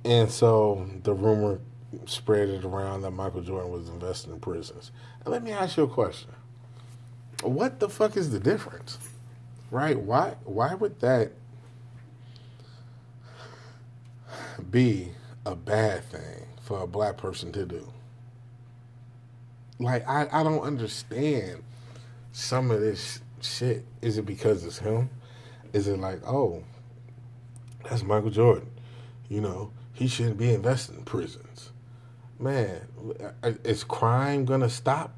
And 0.06 0.30
so 0.30 0.90
the 1.04 1.14
rumor 1.14 1.60
spread 2.06 2.50
it 2.50 2.64
around 2.64 3.02
that 3.02 3.12
Michael 3.12 3.42
Jordan 3.42 3.72
was 3.72 3.90
investing 3.90 4.34
in 4.34 4.40
prisons. 4.40 4.92
And 5.24 5.32
let 5.32 5.44
me 5.44 5.52
ask 5.52 5.78
you 5.78 5.84
a 5.84 5.88
question. 5.88 6.32
What 7.42 7.80
the 7.80 7.90
fuck 7.90 8.16
is 8.16 8.32
the 8.32 8.40
difference? 8.40 8.98
Right? 9.72 10.00
Why 10.00 10.36
why 10.44 10.76
would 10.76 11.00
that 11.00 11.32
be 14.70 15.10
a 15.46 15.56
bad 15.56 16.04
thing 16.06 16.48
for 16.62 16.82
a 16.82 16.88
black 16.88 17.18
person 17.18 17.52
to 17.54 17.66
do? 17.66 17.92
Like 19.80 20.08
I, 20.08 20.28
I 20.32 20.44
don't 20.44 20.62
understand 20.62 21.64
some 22.32 22.72
of 22.72 22.80
this 22.80 23.22
shit. 23.42 23.86
Is 24.02 24.18
it 24.18 24.26
because 24.26 24.66
it's 24.66 24.78
him? 24.78 25.10
Is 25.74 25.88
it 25.88 26.00
like, 26.00 26.26
oh, 26.28 26.64
that's 27.84 28.04
Michael 28.04 28.30
Jordan. 28.30 28.70
You 29.30 29.42
know, 29.42 29.72
he 29.94 30.08
shouldn't 30.08 30.38
be 30.38 30.54
investing 30.54 30.98
in 30.98 31.04
prisons. 31.04 31.72
Man, 32.40 32.82
is 33.64 33.84
crime 33.84 34.46
gonna 34.46 34.70
stop? 34.70 35.14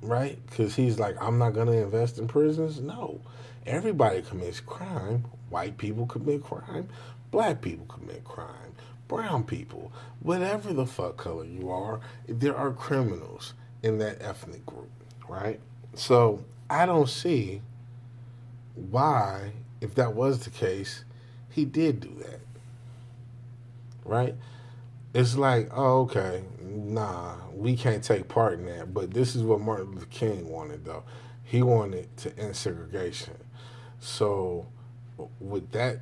Right? 0.00 0.38
Because 0.46 0.76
he's 0.76 0.98
like, 0.98 1.16
I'm 1.20 1.38
not 1.38 1.50
gonna 1.54 1.72
invest 1.72 2.18
in 2.18 2.28
prisons. 2.28 2.80
No, 2.80 3.20
Everybody 3.68 4.22
commits 4.22 4.60
crime. 4.60 5.26
White 5.50 5.76
people 5.76 6.06
commit 6.06 6.42
crime. 6.42 6.88
Black 7.30 7.60
people 7.60 7.84
commit 7.84 8.24
crime. 8.24 8.72
Brown 9.08 9.44
people, 9.44 9.92
whatever 10.20 10.72
the 10.72 10.86
fuck 10.86 11.18
color 11.18 11.44
you 11.44 11.70
are, 11.70 12.00
there 12.26 12.56
are 12.56 12.72
criminals 12.72 13.52
in 13.82 13.98
that 13.98 14.20
ethnic 14.22 14.64
group, 14.66 14.90
right? 15.28 15.60
So 15.94 16.44
I 16.70 16.86
don't 16.86 17.08
see 17.08 17.62
why, 18.74 19.52
if 19.80 19.94
that 19.96 20.14
was 20.14 20.40
the 20.40 20.50
case, 20.50 21.04
he 21.50 21.64
did 21.64 22.00
do 22.00 22.14
that, 22.20 22.40
right? 24.04 24.34
It's 25.14 25.36
like, 25.36 25.70
oh, 25.72 26.00
okay, 26.02 26.44
nah, 26.60 27.36
we 27.54 27.76
can't 27.76 28.04
take 28.04 28.28
part 28.28 28.58
in 28.58 28.66
that. 28.66 28.92
But 28.92 29.12
this 29.12 29.34
is 29.34 29.42
what 29.42 29.60
Martin 29.60 29.92
Luther 29.92 30.06
King 30.06 30.48
wanted, 30.48 30.84
though. 30.84 31.04
He 31.44 31.62
wanted 31.62 32.14
to 32.18 32.38
end 32.38 32.54
segregation. 32.56 33.34
So, 34.00 34.66
with 35.40 35.72
that 35.72 36.00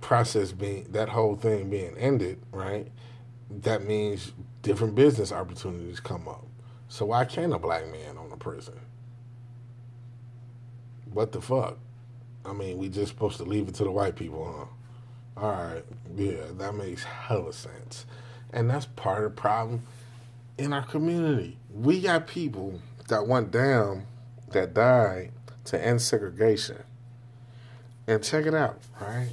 process 0.00 0.52
being 0.52 0.86
that 0.92 1.08
whole 1.08 1.36
thing 1.36 1.68
being 1.68 1.96
ended, 1.98 2.40
right? 2.52 2.88
That 3.50 3.84
means 3.84 4.32
different 4.62 4.94
business 4.94 5.32
opportunities 5.32 6.00
come 6.00 6.28
up. 6.28 6.46
So 6.88 7.06
why 7.06 7.24
can't 7.24 7.52
a 7.54 7.58
black 7.58 7.86
man 7.90 8.18
own 8.18 8.32
a 8.32 8.36
prison? 8.36 8.80
What 11.12 11.32
the 11.32 11.40
fuck? 11.40 11.78
I 12.44 12.52
mean, 12.52 12.78
we 12.78 12.88
just 12.88 13.08
supposed 13.08 13.38
to 13.38 13.44
leave 13.44 13.68
it 13.68 13.74
to 13.76 13.84
the 13.84 13.90
white 13.90 14.16
people, 14.16 14.70
huh? 15.36 15.42
All 15.42 15.52
right, 15.52 15.84
yeah, 16.16 16.44
that 16.58 16.74
makes 16.74 17.04
hella 17.04 17.52
sense, 17.52 18.06
and 18.52 18.70
that's 18.70 18.86
part 18.86 19.24
of 19.24 19.34
the 19.34 19.40
problem. 19.40 19.82
in 20.58 20.72
our 20.72 20.84
community. 20.84 21.58
We 21.72 22.00
got 22.00 22.26
people 22.26 22.80
that 23.08 23.26
went 23.26 23.50
down, 23.50 24.06
that 24.52 24.74
died 24.74 25.32
to 25.66 25.84
end 25.84 26.00
segregation. 26.00 26.82
And 28.06 28.22
check 28.22 28.46
it 28.46 28.54
out, 28.54 28.78
right? 29.00 29.30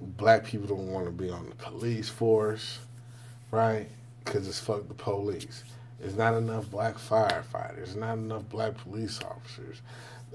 Black 0.00 0.44
people 0.44 0.66
don't 0.66 0.88
want 0.88 1.04
to 1.06 1.12
be 1.12 1.28
on 1.30 1.48
the 1.50 1.54
police 1.56 2.08
force, 2.08 2.78
right? 3.50 3.88
Because 4.24 4.48
it's 4.48 4.58
fuck 4.58 4.88
the 4.88 4.94
police. 4.94 5.64
There's 6.00 6.16
not 6.16 6.34
enough 6.34 6.70
black 6.70 6.96
firefighters, 6.96 7.94
not 7.94 8.14
enough 8.14 8.48
black 8.48 8.76
police 8.78 9.20
officers, 9.22 9.82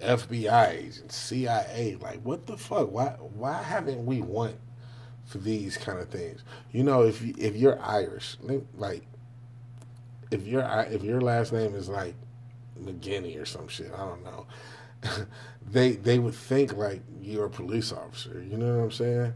FBI 0.01 0.69
agents, 0.69 1.15
CIA. 1.15 1.97
Like, 1.99 2.21
what 2.21 2.45
the 2.45 2.55
fuck? 2.55 2.91
Why 2.91 3.15
why 3.35 3.61
haven't 3.63 4.05
we 4.05 4.21
won 4.21 4.53
for 5.25 5.39
these 5.39 5.77
kind 5.77 5.99
of 5.99 6.09
things? 6.09 6.43
You 6.71 6.83
know, 6.83 7.01
if 7.03 7.21
you, 7.21 7.33
if 7.37 7.55
you're 7.55 7.81
Irish, 7.81 8.37
like 8.77 9.03
if 10.31 10.45
your 10.45 10.63
if 10.89 11.03
your 11.03 11.21
last 11.21 11.51
name 11.51 11.73
is 11.73 11.89
like 11.89 12.13
McGinney 12.79 13.41
or 13.41 13.45
some 13.45 13.67
shit, 13.67 13.91
I 13.91 14.05
don't 14.05 14.23
know. 14.23 14.45
they 15.71 15.93
they 15.93 16.19
would 16.19 16.35
think 16.35 16.77
like 16.77 17.01
you're 17.21 17.45
a 17.45 17.49
police 17.49 17.91
officer. 17.91 18.45
You 18.47 18.57
know 18.57 18.77
what 18.77 18.83
I'm 18.83 18.91
saying? 18.91 19.33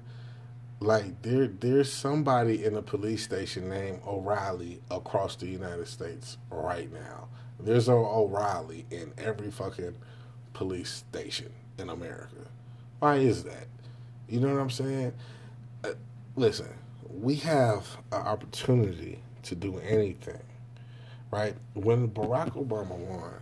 Like 0.81 1.21
there 1.23 1.47
there's 1.47 1.91
somebody 1.91 2.63
in 2.63 2.75
a 2.75 2.81
police 2.81 3.23
station 3.23 3.69
named 3.69 4.01
O'Reilly 4.07 4.81
across 4.89 5.35
the 5.35 5.47
United 5.47 5.87
States 5.87 6.37
right 6.49 6.91
now. 6.91 7.27
There's 7.59 7.89
a 7.89 7.93
O'Reilly 7.93 8.85
in 8.89 9.11
every 9.17 9.51
fucking 9.51 9.95
police 10.53 11.03
station 11.11 11.51
in 11.77 11.89
America. 11.89 12.47
Why 12.99 13.15
is 13.17 13.43
that? 13.43 13.67
You 14.29 14.39
know 14.39 14.53
what 14.53 14.61
I'm 14.61 14.69
saying? 14.69 15.13
Uh, 15.83 15.91
listen, 16.37 16.69
we 17.09 17.35
have 17.35 17.85
an 18.13 18.21
opportunity 18.21 19.19
to 19.43 19.55
do 19.55 19.79
anything, 19.79 20.41
right? 21.31 21.55
When 21.73 22.09
Barack 22.09 22.51
Obama 22.51 22.95
won 22.97 23.33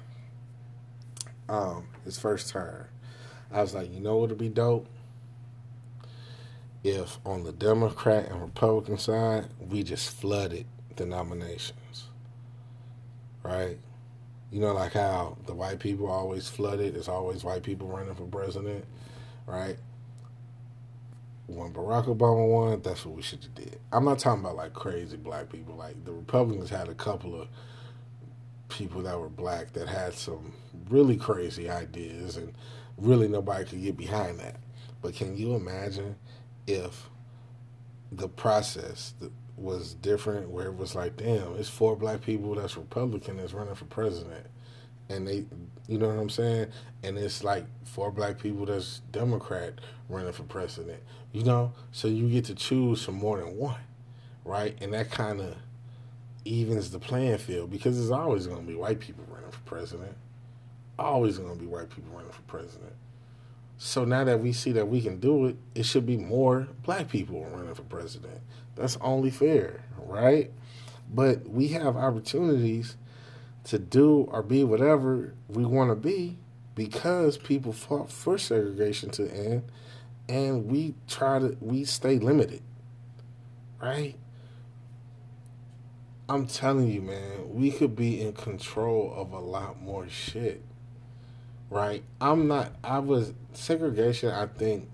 um, 1.50 1.88
his 2.04 2.18
first 2.18 2.50
term, 2.50 2.88
I 3.52 3.62
was 3.62 3.76
like, 3.76 3.94
you 3.94 4.00
know 4.00 4.18
what 4.18 4.30
would 4.30 4.38
be 4.40 4.50
dope? 4.50 4.88
If 6.84 7.20
on 7.26 7.44
the 7.44 7.52
Democrat 7.52 8.30
and 8.30 8.42
Republican 8.42 8.98
side, 8.98 9.48
we 9.60 9.84
just 9.84 10.10
flooded 10.10 10.66
the 10.96 11.06
nominations, 11.06 12.06
right? 13.44 13.78
You 14.52 14.62
know, 14.62 14.74
like 14.74 14.94
how 14.94 15.38
the 15.46 15.54
white 15.54 15.80
people 15.80 16.08
always 16.08 16.48
flooded. 16.48 16.96
It's 16.96 17.10
always 17.10 17.44
white 17.44 17.64
people 17.64 17.88
running 17.88 18.16
for 18.16 18.26
president, 18.26 18.86
right? 19.46 19.78
When 21.48 21.74
Barack 21.74 22.06
Obama 22.06 22.48
won, 22.48 22.82
that's 22.82 23.06
what 23.06 23.16
we 23.16 23.22
should 23.22 23.44
have 23.44 23.56
did. 23.56 23.80
I'm 23.92 24.06
not 24.06 24.20
talking 24.20 24.44
about 24.44 24.56
like 24.56 24.74
crazy 24.74 25.18
black 25.18 25.50
people. 25.50 25.76
Like 25.76 26.04
the 26.06 26.14
Republicans 26.14 26.70
had 26.70 26.90
a 26.90 26.94
couple 26.94 27.40
of 27.40 27.48
people 28.70 29.02
that 29.02 29.20
were 29.20 29.30
black 29.30 29.74
that 29.74 29.88
had 29.88 30.14
some 30.14 30.54
really 30.90 31.18
crazy 31.18 31.70
ideas, 31.70 32.38
and 32.38 32.54
really 32.98 33.28
nobody 33.28 33.66
could 33.66 33.82
get 33.82 33.98
behind 33.98 34.40
that. 34.40 34.58
But 35.02 35.16
can 35.16 35.38
you 35.38 35.56
imagine 35.56 36.16
if 36.68 37.10
the 38.12 38.30
process, 38.30 39.14
was 39.58 39.96
different 39.96 40.50
where 40.50 40.68
it 40.68 40.78
was 40.78 40.94
like, 40.96 41.18
damn, 41.18 41.56
it's 41.56 41.68
four 41.68 41.96
black 41.96 42.22
people 42.22 42.54
that's 42.56 42.78
Republican 42.78 43.38
that's 43.38 43.54
running 43.54 43.76
for 43.76 43.86
president. 43.86 44.46
And 45.10 45.28
they, 45.28 45.46
you 45.88 45.98
know 45.98 46.08
what 46.08 46.20
I'm 46.20 46.30
saying? 46.30 46.68
And 47.04 47.18
it's 47.18 47.44
like 47.44 47.66
four 47.84 48.12
black 48.12 48.40
people 48.40 48.66
that's 48.66 49.02
Democrat 49.12 49.80
running 50.10 50.32
for 50.32 50.44
president. 50.44 51.02
You 51.32 51.44
know? 51.44 51.74
So 51.92 52.08
you 52.08 52.30
get 52.30 52.46
to 52.46 52.56
choose 52.56 53.04
from 53.04 53.16
more 53.16 53.40
than 53.40 53.58
one, 53.58 53.82
right? 54.46 54.78
And 54.80 54.94
that 54.94 55.10
kind 55.10 55.42
of 55.42 55.56
evens 56.46 56.92
the 56.92 57.00
playing 57.00 57.40
field 57.40 57.72
because 57.72 57.98
there's 57.98 58.12
always 58.12 58.48
going 58.48 58.62
to 58.62 58.68
be 58.68 58.76
white 58.76 59.00
people 59.00 59.26
running 59.28 59.52
for 59.52 59.62
president. 59.62 60.16
Always 61.00 61.38
going 61.38 61.54
to 61.54 61.60
be 61.60 61.68
white 61.68 61.90
people 61.90 62.12
running 62.14 62.32
for 62.32 62.42
president. 62.44 62.94
So 63.78 64.06
now 64.06 64.24
that 64.24 64.42
we 64.42 64.54
see 64.54 64.72
that 64.74 64.88
we 64.88 65.02
can 65.02 65.20
do 65.20 65.46
it, 65.46 65.56
it 65.76 65.84
should 65.84 66.06
be 66.06 66.18
more 66.18 66.68
black 66.84 67.10
people 67.10 67.46
running 67.46 67.76
for 67.76 67.84
president. 67.84 68.42
That's 68.76 68.98
only 69.02 69.30
fair, 69.30 69.84
right? 69.98 70.52
But 71.14 71.48
we 71.48 71.70
have 71.70 71.96
opportunities 71.96 72.98
to 73.66 73.78
do 73.78 74.28
or 74.32 74.42
be 74.42 74.64
whatever 74.64 75.36
we 75.48 75.66
want 75.66 75.92
to 75.92 75.96
be 75.96 76.38
because 76.74 77.38
people 77.38 77.72
fought 77.72 78.12
for 78.12 78.38
segregation 78.38 79.10
to 79.12 79.30
end 79.32 79.64
and 80.28 80.68
we 80.68 80.96
try 81.08 81.40
to 81.40 81.56
we 81.60 81.84
stay 81.86 82.18
limited. 82.18 82.62
Right? 83.82 84.16
I'm 86.30 86.48
telling 86.48 86.90
you, 86.90 87.02
man, 87.02 87.54
we 87.54 87.72
could 87.72 87.96
be 87.96 88.22
in 88.22 88.34
control 88.34 89.14
of 89.16 89.32
a 89.32 89.40
lot 89.40 89.80
more 89.82 90.10
shit 90.10 90.62
right? 91.70 92.04
I'm 92.20 92.48
not. 92.48 92.74
I 92.84 93.00
was 93.00 93.34
segregation. 93.54 94.30
I 94.30 94.48
think. 94.48 94.90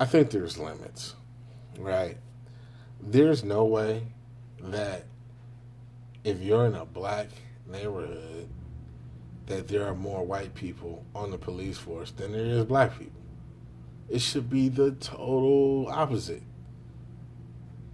I 0.00 0.04
think 0.04 0.30
there's 0.30 0.58
limits, 0.58 1.14
right? 1.78 2.16
There's 3.00 3.42
no 3.42 3.64
way 3.64 4.04
that 4.60 5.06
if 6.22 6.40
you're 6.40 6.66
in 6.66 6.74
a 6.74 6.84
black 6.84 7.28
neighborhood, 7.66 8.48
that 9.46 9.66
there 9.66 9.84
are 9.86 9.94
more 9.94 10.24
white 10.24 10.54
people 10.54 11.04
on 11.14 11.30
the 11.30 11.38
police 11.38 11.78
force 11.78 12.12
than 12.12 12.32
there 12.32 12.44
is 12.44 12.64
black 12.64 12.96
people. 12.96 13.20
It 14.08 14.20
should 14.20 14.48
be 14.48 14.68
the 14.68 14.92
total 14.92 15.88
opposite. 15.88 16.42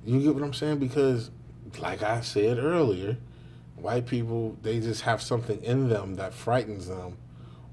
You 0.04 0.20
get 0.20 0.34
what 0.34 0.44
I'm 0.44 0.52
saying? 0.52 0.78
Because, 0.78 1.30
like 1.78 2.02
I 2.02 2.20
said 2.20 2.58
earlier, 2.58 3.16
white 3.76 4.06
people 4.06 4.56
they 4.62 4.80
just 4.80 5.02
have 5.02 5.22
something 5.22 5.62
in 5.64 5.88
them 5.88 6.16
that 6.16 6.34
frightens 6.34 6.88
them 6.88 7.16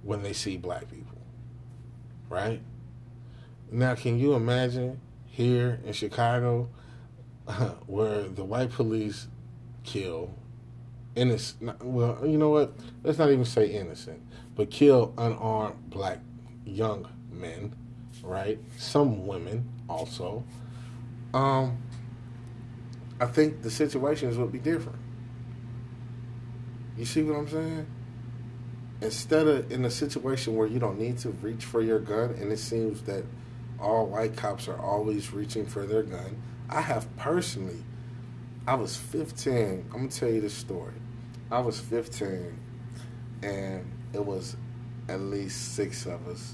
when 0.03 0.23
they 0.23 0.33
see 0.33 0.57
black 0.57 0.89
people. 0.89 1.17
Right? 2.29 2.61
Now, 3.71 3.95
can 3.95 4.19
you 4.19 4.33
imagine 4.33 4.99
here 5.25 5.79
in 5.85 5.93
Chicago 5.93 6.69
where 7.87 8.23
the 8.23 8.43
white 8.43 8.71
police 8.71 9.27
kill 9.83 10.33
innocent, 11.15 11.83
well, 11.83 12.19
you 12.23 12.37
know 12.37 12.49
what? 12.49 12.73
Let's 13.03 13.17
not 13.17 13.29
even 13.31 13.45
say 13.45 13.67
innocent, 13.67 14.21
but 14.55 14.69
kill 14.69 15.13
unarmed 15.17 15.89
black 15.89 16.19
young 16.65 17.07
men, 17.31 17.75
right? 18.23 18.59
Some 18.77 19.25
women 19.27 19.69
also. 19.89 20.43
Um, 21.33 21.77
I 23.19 23.25
think 23.25 23.61
the 23.61 23.71
situations 23.71 24.37
would 24.37 24.51
be 24.51 24.59
different. 24.59 24.99
You 26.97 27.05
see 27.05 27.23
what 27.23 27.37
I'm 27.37 27.49
saying? 27.49 27.87
Instead 29.01 29.47
of 29.47 29.71
in 29.71 29.83
a 29.85 29.89
situation 29.89 30.55
where 30.55 30.67
you 30.67 30.79
don't 30.79 30.99
need 30.99 31.17
to 31.19 31.29
reach 31.29 31.65
for 31.65 31.81
your 31.81 31.99
gun, 31.99 32.35
and 32.39 32.51
it 32.51 32.59
seems 32.59 33.01
that 33.03 33.23
all 33.79 34.05
white 34.05 34.35
cops 34.35 34.67
are 34.67 34.79
always 34.79 35.33
reaching 35.33 35.65
for 35.65 35.85
their 35.85 36.03
gun. 36.03 36.41
I 36.69 36.81
have 36.81 37.13
personally, 37.17 37.83
I 38.67 38.75
was 38.75 38.95
15. 38.95 39.85
I'm 39.91 39.91
gonna 39.91 40.07
tell 40.07 40.29
you 40.29 40.39
this 40.39 40.53
story. 40.53 40.93
I 41.51 41.59
was 41.59 41.79
15, 41.79 42.57
and 43.41 43.91
it 44.13 44.23
was 44.23 44.55
at 45.09 45.19
least 45.19 45.73
six 45.73 46.05
of 46.05 46.27
us, 46.27 46.53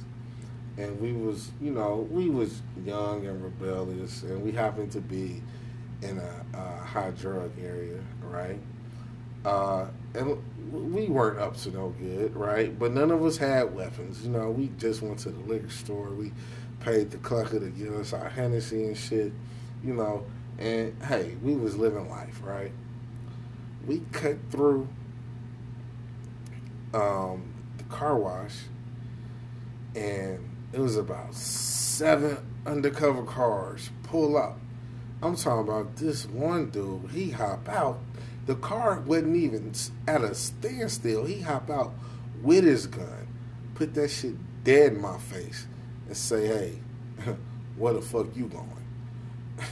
and 0.78 1.00
we 1.02 1.12
was, 1.12 1.52
you 1.62 1.72
know, 1.72 2.08
we 2.10 2.30
was 2.30 2.62
young 2.86 3.28
and 3.28 3.44
rebellious, 3.44 4.24
and 4.24 4.42
we 4.42 4.52
happened 4.54 4.92
to 4.94 5.02
be 5.02 5.42
in 6.02 6.18
a, 6.18 6.46
a 6.58 6.86
high 6.86 7.12
drug 7.12 7.52
area, 7.62 8.00
right? 8.24 8.60
Uh, 9.44 9.88
and 10.18 10.38
we 10.72 11.08
weren't 11.08 11.40
up 11.40 11.56
to 11.58 11.72
no 11.72 11.90
good, 12.00 12.36
right? 12.36 12.78
But 12.78 12.92
none 12.94 13.12
of 13.12 13.24
us 13.24 13.38
had 13.38 13.74
weapons. 13.74 14.24
You 14.24 14.32
know, 14.32 14.50
we 14.50 14.72
just 14.78 15.02
went 15.02 15.20
to 15.20 15.30
the 15.30 15.40
liquor 15.42 15.70
store. 15.70 16.10
We 16.10 16.34
paid 16.80 17.12
the 17.12 17.18
clucker 17.18 17.60
to 17.60 17.70
give 17.70 17.94
us 17.94 18.14
our 18.14 18.30
Hennessy 18.30 18.86
and 18.86 18.98
shit, 18.98 19.32
you 19.84 19.94
know. 19.94 20.26
And 20.58 20.96
hey, 21.04 21.36
we 21.44 21.56
was 21.56 21.78
living 21.78 22.10
life, 22.10 22.42
right? 22.44 22.72
We 23.86 24.02
cut 24.12 24.38
through 24.50 24.88
um, 26.94 27.54
the 27.78 27.84
car 27.86 28.18
wash, 28.18 28.56
and 29.96 30.50
it 30.74 30.80
was 30.80 30.98
about 30.98 31.34
seven 31.36 32.38
undercover 32.66 33.24
cars 33.24 33.90
pull 34.04 34.36
up. 34.36 34.60
I'm 35.22 35.36
talking 35.36 35.68
about 35.68 35.96
this 35.96 36.26
one 36.26 36.70
dude. 36.70 37.12
He 37.12 37.32
hop 37.32 37.70
out 37.70 38.00
the 38.48 38.56
car 38.56 39.02
wasn't 39.02 39.36
even 39.36 39.74
at 40.08 40.24
a 40.24 40.34
standstill. 40.34 41.26
He 41.26 41.42
hop 41.42 41.70
out 41.70 41.94
with 42.42 42.64
his 42.64 42.88
gun, 42.88 43.28
put 43.76 43.94
that 43.94 44.10
shit 44.10 44.36
dead 44.64 44.94
in 44.94 45.02
my 45.02 45.18
face, 45.18 45.68
and 46.08 46.18
say, 46.18 46.48
"Hey, 46.48 46.80
where 47.78 47.94
the 47.94 48.02
fuck 48.02 48.28
you 48.36 48.48
going?" 48.48 48.86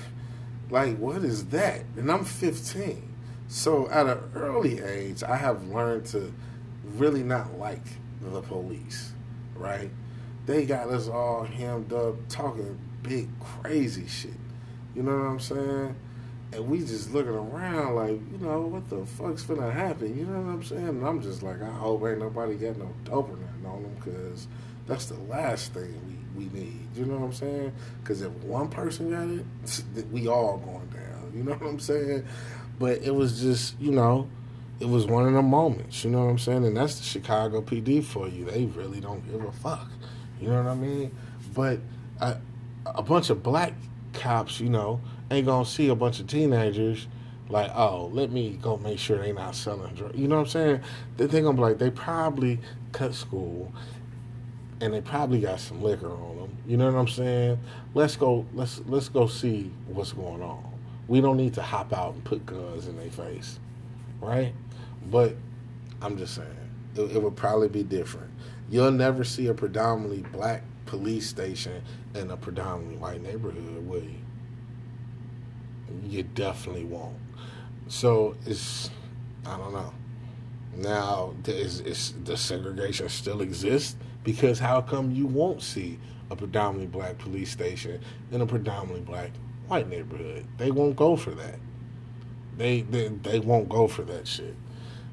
like, 0.69 0.97
what 0.97 1.23
is 1.23 1.45
that? 1.47 1.83
And 1.95 2.11
I'm 2.11 2.25
15. 2.25 3.13
So 3.47 3.89
at 3.89 4.07
an 4.07 4.19
early 4.35 4.81
age, 4.81 5.23
I 5.23 5.38
have 5.38 5.67
learned 5.69 6.05
to 6.07 6.33
really 6.95 7.23
not 7.23 7.57
like 7.57 7.85
the 8.21 8.41
police, 8.41 9.13
right? 9.55 9.89
They 10.45 10.65
got 10.65 10.89
us 10.89 11.07
all 11.07 11.43
hemmed 11.43 11.93
up 11.93 12.15
talking 12.27 12.77
big 13.03 13.29
crazy 13.39 14.07
shit. 14.07 14.33
You 14.95 15.03
know 15.03 15.15
what 15.17 15.25
I'm 15.25 15.39
saying? 15.39 15.95
And 16.55 16.69
we 16.69 16.79
just 16.79 17.13
looking 17.13 17.33
around 17.33 17.95
like, 17.95 18.19
you 18.31 18.37
know, 18.39 18.61
what 18.61 18.89
the 18.89 19.05
fuck's 19.05 19.43
gonna 19.43 19.71
happen? 19.71 20.17
You 20.17 20.25
know 20.25 20.39
what 20.39 20.53
I'm 20.53 20.63
saying? 20.63 20.87
And 20.87 21.05
I'm 21.05 21.21
just 21.21 21.43
like, 21.43 21.61
I 21.61 21.69
hope 21.69 22.05
ain't 22.05 22.19
nobody 22.19 22.55
got 22.55 22.77
no 22.77 22.89
dope 23.03 23.29
or 23.29 23.37
nothing 23.37 23.65
on 23.65 23.83
them 23.83 23.95
because 23.95 24.47
that's 24.87 25.07
the 25.07 25.19
last 25.23 25.73
thing 25.73 25.93
we, 26.35 26.45
we 26.45 26.59
need. 26.59 26.87
You 26.95 27.05
know 27.05 27.17
what 27.17 27.25
I'm 27.25 27.33
saying? 27.33 27.73
Because 28.01 28.21
if 28.21 28.31
one 28.43 28.69
person 28.69 29.11
got 29.11 29.27
it, 29.97 30.07
we 30.11 30.27
all 30.27 30.57
going 30.57 30.87
down. 30.87 31.31
You 31.35 31.43
know 31.43 31.53
what 31.55 31.67
I'm 31.67 31.79
saying? 31.79 32.25
But 32.79 33.01
it 33.01 33.13
was 33.13 33.41
just, 33.41 33.79
you 33.79 33.91
know, 33.91 34.29
it 34.79 34.87
was 34.87 35.05
one 35.05 35.27
of 35.27 35.33
the 35.33 35.41
moments. 35.41 36.03
You 36.03 36.11
know 36.11 36.23
what 36.23 36.31
I'm 36.31 36.39
saying? 36.39 36.65
And 36.65 36.77
that's 36.77 36.97
the 36.99 37.03
Chicago 37.03 37.61
PD 37.61 38.03
for 38.03 38.27
you. 38.27 38.45
They 38.45 38.65
really 38.65 39.01
don't 39.01 39.25
give 39.29 39.43
a 39.43 39.51
fuck. 39.51 39.89
You 40.39 40.49
know 40.49 40.63
what 40.63 40.71
I 40.71 40.75
mean? 40.75 41.15
But 41.53 41.79
a, 42.19 42.37
a 42.85 43.01
bunch 43.01 43.29
of 43.29 43.43
black 43.43 43.73
cops, 44.13 44.59
you 44.59 44.69
know, 44.69 45.01
ain't 45.31 45.45
gonna 45.45 45.65
see 45.65 45.89
a 45.89 45.95
bunch 45.95 46.19
of 46.19 46.27
teenagers 46.27 47.07
like, 47.49 47.71
oh, 47.75 48.09
let 48.11 48.31
me 48.31 48.57
go 48.61 48.77
make 48.77 48.97
sure 48.97 49.19
they 49.19 49.31
not 49.31 49.55
selling 49.55 49.93
drugs. 49.93 50.17
You 50.17 50.27
know 50.27 50.38
what 50.38 50.41
I'm 50.43 50.47
saying? 50.47 50.81
They're 51.17 51.27
gonna 51.27 51.53
be 51.53 51.61
like, 51.61 51.77
they 51.77 51.91
probably 51.91 52.59
cut 52.91 53.13
school 53.13 53.71
and 54.81 54.93
they 54.93 55.01
probably 55.01 55.39
got 55.39 55.59
some 55.59 55.81
liquor 55.81 56.11
on 56.11 56.38
them. 56.38 56.57
You 56.67 56.77
know 56.77 56.85
what 56.91 56.95
I'm 56.97 57.07
saying? 57.07 57.59
Let's 57.93 58.15
go. 58.15 58.45
Let's 58.53 58.81
let's 58.88 59.09
go 59.09 59.27
see 59.27 59.71
what's 59.88 60.13
going 60.13 60.41
on. 60.41 60.63
We 61.07 61.21
don't 61.21 61.38
need 61.38 61.53
to 61.55 61.61
hop 61.61 61.93
out 61.93 62.15
and 62.15 62.23
put 62.23 62.45
guns 62.45 62.88
in 62.88 62.97
their 62.97 63.11
face, 63.11 63.59
right? 64.19 64.53
But 65.09 65.35
I'm 66.01 66.17
just 66.17 66.35
saying 66.35 66.49
it, 66.95 67.15
it 67.15 67.21
would 67.21 67.35
probably 67.35 67.69
be 67.69 67.83
different. 67.83 68.31
You'll 68.69 68.91
never 68.91 69.23
see 69.23 69.47
a 69.47 69.53
predominantly 69.53 70.23
black 70.31 70.63
police 70.88 71.27
station 71.27 71.83
in 72.15 72.31
a 72.31 72.38
predominantly 72.38 72.97
white 72.97 73.21
neighborhood, 73.21 73.85
will 73.88 74.03
you? 74.03 74.24
You 76.03 76.23
definitely 76.23 76.86
won't. 76.86 77.17
So 77.88 78.36
it's 78.45 78.89
I 79.45 79.58
don't 79.58 79.73
know. 79.73 79.93
Now, 80.77 81.34
is, 81.45 81.79
is 81.81 82.13
the 82.23 82.36
segregation 82.36 83.08
still 83.10 83.41
exists? 83.41 83.95
Because 84.23 84.60
how 84.60 84.81
come 84.81 85.12
you 85.12 85.25
won't 85.25 85.62
see 85.62 85.99
a 86.29 86.36
predominantly 86.36 86.88
black 86.88 87.17
police 87.17 87.51
station 87.51 88.01
in 88.31 88.41
a 88.41 88.45
predominantly 88.45 89.01
black 89.01 89.31
white 89.67 89.88
neighborhood? 89.88 90.45
They 90.58 90.71
won't 90.71 90.95
go 90.95 91.15
for 91.15 91.31
that. 91.31 91.60
They 92.58 92.81
they, 92.81 93.10
they 93.10 93.39
won't 93.39 93.69
go 93.69 93.88
for 93.88 94.01
that 94.03 94.27
shit. 94.27 94.55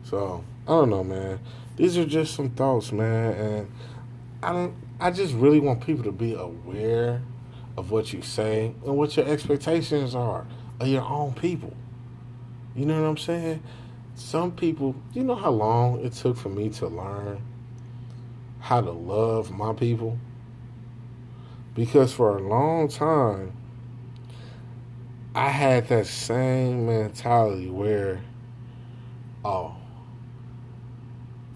So 0.04 0.44
I 0.66 0.70
don't 0.70 0.90
know, 0.90 1.04
man. 1.04 1.40
These 1.76 1.98
are 1.98 2.04
just 2.04 2.34
some 2.34 2.50
thoughts, 2.50 2.92
man, 2.92 3.32
and 3.34 3.72
I 4.42 4.52
don't. 4.52 4.74
I 4.98 5.10
just 5.10 5.34
really 5.34 5.60
want 5.60 5.84
people 5.84 6.04
to 6.04 6.12
be 6.12 6.34
aware 6.34 7.22
of 7.76 7.90
what 7.90 8.12
you 8.12 8.22
say 8.22 8.74
and 8.84 8.96
what 8.96 9.16
your 9.16 9.26
expectations 9.26 10.14
are 10.14 10.46
of 10.82 10.88
your 10.88 11.02
own 11.02 11.32
people. 11.32 11.74
You 12.74 12.86
know 12.86 13.00
what 13.00 13.08
I'm 13.08 13.18
saying? 13.18 13.62
Some 14.14 14.52
people, 14.52 14.94
you 15.12 15.22
know 15.22 15.34
how 15.34 15.50
long 15.50 16.00
it 16.04 16.12
took 16.12 16.36
for 16.36 16.48
me 16.48 16.68
to 16.70 16.88
learn 16.88 17.42
how 18.60 18.80
to 18.80 18.90
love 18.90 19.50
my 19.50 19.72
people? 19.72 20.18
Because 21.74 22.12
for 22.12 22.36
a 22.36 22.42
long 22.42 22.88
time, 22.88 23.52
I 25.34 25.48
had 25.48 25.88
that 25.88 26.06
same 26.06 26.86
mentality 26.86 27.70
where, 27.70 28.20
oh, 29.44 29.76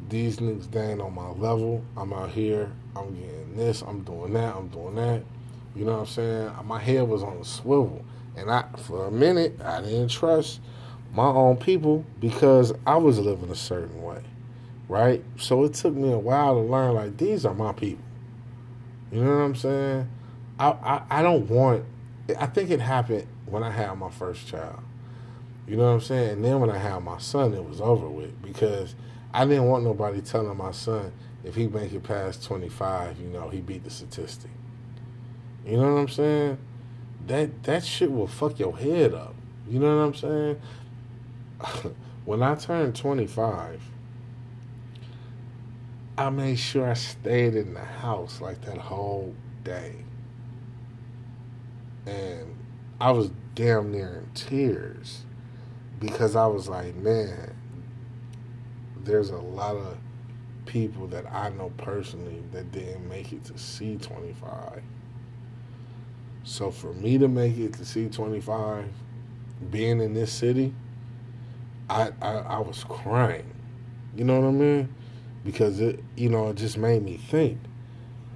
these 0.09 0.39
niggas 0.39 0.75
ain't 0.77 1.01
on 1.01 1.15
my 1.15 1.29
level. 1.31 1.85
I'm 1.97 2.13
out 2.13 2.31
here. 2.31 2.73
I'm 2.95 3.15
getting 3.15 3.57
this. 3.57 3.83
I'm 3.83 4.03
doing 4.03 4.33
that. 4.33 4.57
I'm 4.57 4.69
doing 4.69 4.95
that. 4.95 5.23
You 5.75 5.85
know 5.85 5.93
what 5.93 6.01
I'm 6.01 6.07
saying? 6.07 6.51
My 6.65 6.79
head 6.79 7.07
was 7.07 7.23
on 7.23 7.37
a 7.37 7.45
swivel, 7.45 8.03
and 8.37 8.51
I, 8.51 8.65
for 8.87 9.07
a 9.07 9.11
minute, 9.11 9.61
I 9.63 9.81
didn't 9.81 10.09
trust 10.09 10.61
my 11.13 11.27
own 11.27 11.57
people 11.57 12.05
because 12.21 12.73
I 12.87 12.97
was 12.97 13.19
living 13.19 13.51
a 13.51 13.55
certain 13.55 14.03
way 14.03 14.23
right? 14.89 15.23
So 15.37 15.65
it 15.65 15.75
took 15.75 15.95
me 15.95 16.13
a 16.13 16.19
while 16.19 16.55
to 16.55 16.61
learn 16.61 16.95
like 16.95 17.17
these 17.17 17.45
are 17.45 17.55
my 17.55 17.73
people. 17.73 18.05
You 19.11 19.23
know 19.23 19.31
what 19.31 19.43
I'm 19.43 19.55
saying? 19.57 20.09
I, 20.59 20.71
I, 20.71 21.03
I 21.11 21.23
don't 21.23 21.49
want. 21.49 21.85
I 22.39 22.47
think 22.47 22.71
it 22.71 22.81
happened 22.81 23.27
when 23.47 23.63
I 23.63 23.71
had 23.71 23.95
my 23.95 24.11
first 24.11 24.47
child. 24.47 24.81
You 25.67 25.77
know 25.77 25.85
what 25.85 25.95
I'm 25.95 26.01
saying? 26.01 26.31
And 26.31 26.45
then 26.45 26.61
when 26.61 26.71
I 26.71 26.79
had 26.79 27.03
my 27.03 27.19
son, 27.19 27.55
it 27.55 27.65
was 27.65 27.81
over 27.81 28.09
with 28.09 28.41
because 28.43 28.95
I 29.33 29.45
didn't 29.45 29.67
want 29.67 29.85
nobody 29.85 30.21
telling 30.21 30.57
my 30.57 30.71
son 30.71 31.13
if 31.45 31.55
he 31.55 31.67
make 31.69 31.93
it 31.93 32.03
past 32.03 32.45
25, 32.45 33.21
you 33.21 33.29
know, 33.29 33.49
he 33.49 33.61
beat 33.61 33.85
the 33.85 33.91
statistic. 33.91 34.51
You 35.65 35.77
know 35.77 35.95
what 35.95 36.01
I'm 36.01 36.09
saying? 36.09 36.59
That 37.27 37.65
that 37.65 37.85
shit 37.85 38.13
will 38.13 38.27
fuck 38.27 38.59
your 38.59 38.77
head 38.77 39.15
up. 39.15 39.35
You 39.69 39.81
know 39.81 39.97
what 39.97 40.03
I'm 40.03 40.15
saying? 40.15 41.95
when 42.25 42.43
I 42.43 42.55
turned 42.55 42.95
25, 42.95 43.83
I 46.19 46.31
made 46.31 46.59
sure 46.59 46.89
I 46.89 46.95
stayed 46.95 47.55
in 47.55 47.75
the 47.75 47.85
house 47.85 48.41
like 48.41 48.63
that 48.63 48.79
whole 48.79 49.35
day. 49.65 49.97
And 52.07 52.55
I 53.01 53.11
was 53.11 53.31
damn 53.55 53.91
near 53.91 54.25
in 54.25 54.31
tears 54.35 55.25
because 55.99 56.37
I 56.37 56.47
was 56.47 56.69
like, 56.69 56.95
man, 56.97 57.55
there's 59.03 59.31
a 59.31 59.37
lot 59.37 59.77
of 59.77 59.99
people 60.67 61.07
that 61.09 61.31
I 61.33 61.49
know 61.51 61.73
personally 61.77 62.43
that 62.53 62.73
didn't 62.73 63.09
make 63.09 63.33
it 63.33 63.45
to 63.47 63.55
C25. 63.55 64.83
So 66.47 66.71
for 66.71 66.95
me 66.95 67.19
to 67.19 67.29
make 67.29 67.59
it 67.59 67.75
to 67.75 67.81
C25, 67.81 68.89
being 69.71 70.01
in 70.01 70.15
this 70.15 70.33
city, 70.33 70.73
I, 71.91 72.13
I, 72.23 72.33
I 72.33 72.59
was 72.61 72.83
crying. 72.85 73.53
You 74.17 74.25
know 74.25 74.41
what 74.41 74.49
I 74.49 74.53
mean? 74.53 74.95
because 75.47 75.81
it, 75.81 76.03
you 76.17 76.29
know, 76.29 76.49
it 76.49 76.57
just 76.57 76.77
made 76.77 77.03
me 77.03 77.17
think. 77.17 77.59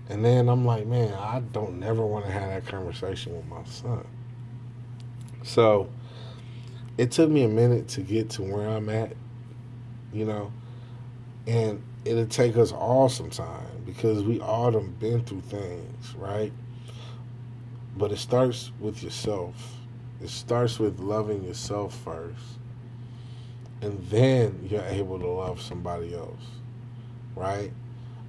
And 0.09 0.25
then 0.25 0.49
I'm 0.49 0.65
like, 0.65 0.87
man, 0.87 1.13
I 1.13 1.41
don't 1.53 1.79
never 1.79 2.07
want 2.07 2.25
to 2.25 2.31
have 2.31 2.49
that 2.49 2.67
conversation 2.67 3.37
with 3.37 3.47
my 3.47 3.65
son. 3.65 4.07
So 5.43 5.91
it 6.97 7.11
took 7.11 7.29
me 7.29 7.43
a 7.43 7.49
minute 7.49 7.89
to 7.89 8.01
get 8.01 8.31
to 8.31 8.43
where 8.43 8.69
I'm 8.69 8.89
at, 8.89 9.13
you 10.13 10.25
know, 10.25 10.53
and 11.47 11.83
it'll 12.05 12.27
take 12.27 12.57
us 12.57 12.73
all 12.73 13.09
some 13.09 13.31
time 13.31 13.83
because 13.85 14.23
we 14.23 14.41
all 14.41 14.71
done 14.71 14.95
been 15.01 15.25
through 15.25 15.43
things, 15.43 16.15
right? 16.15 16.53
But 17.97 18.13
it 18.13 18.19
starts 18.19 18.71
with 18.81 19.03
yourself. 19.03 19.55
It 20.23 20.31
starts 20.31 20.79
with 20.79 21.01
loving 21.01 21.45
yourself 21.45 21.97
first. 22.05 22.43
And 23.83 23.99
then 24.09 24.69
you're 24.71 24.85
able 24.85 25.19
to 25.19 25.27
love 25.27 25.61
somebody 25.61 26.15
else 26.15 26.45
right? 27.41 27.73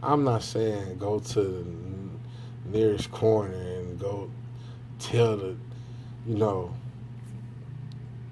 I'm 0.02 0.24
not 0.24 0.44
saying 0.44 0.98
go 0.98 1.20
to 1.20 1.42
the 1.42 1.66
nearest 2.70 3.12
corner 3.12 3.54
and 3.54 4.00
go 4.00 4.30
tell 5.00 5.38
the, 5.38 5.56
you 6.26 6.38
know, 6.38 6.74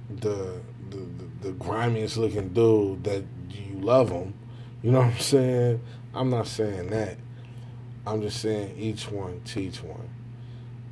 the 0.10 0.62
the, 0.90 0.98
the, 0.98 1.50
the 1.50 1.52
grimiest 1.52 2.18
looking 2.18 2.50
dude 2.50 3.04
that 3.04 3.24
you 3.52 3.80
love 3.80 4.10
him. 4.10 4.34
You 4.82 4.92
know 4.92 5.00
what 5.00 5.14
I'm 5.14 5.20
saying? 5.20 5.82
I'm 6.16 6.30
not 6.30 6.48
saying 6.48 6.90
that. 6.90 7.18
I'm 8.08 8.22
just 8.22 8.42
saying 8.42 8.76
each 8.78 9.12
one 9.12 9.42
teach 9.46 9.84
one. 9.84 10.10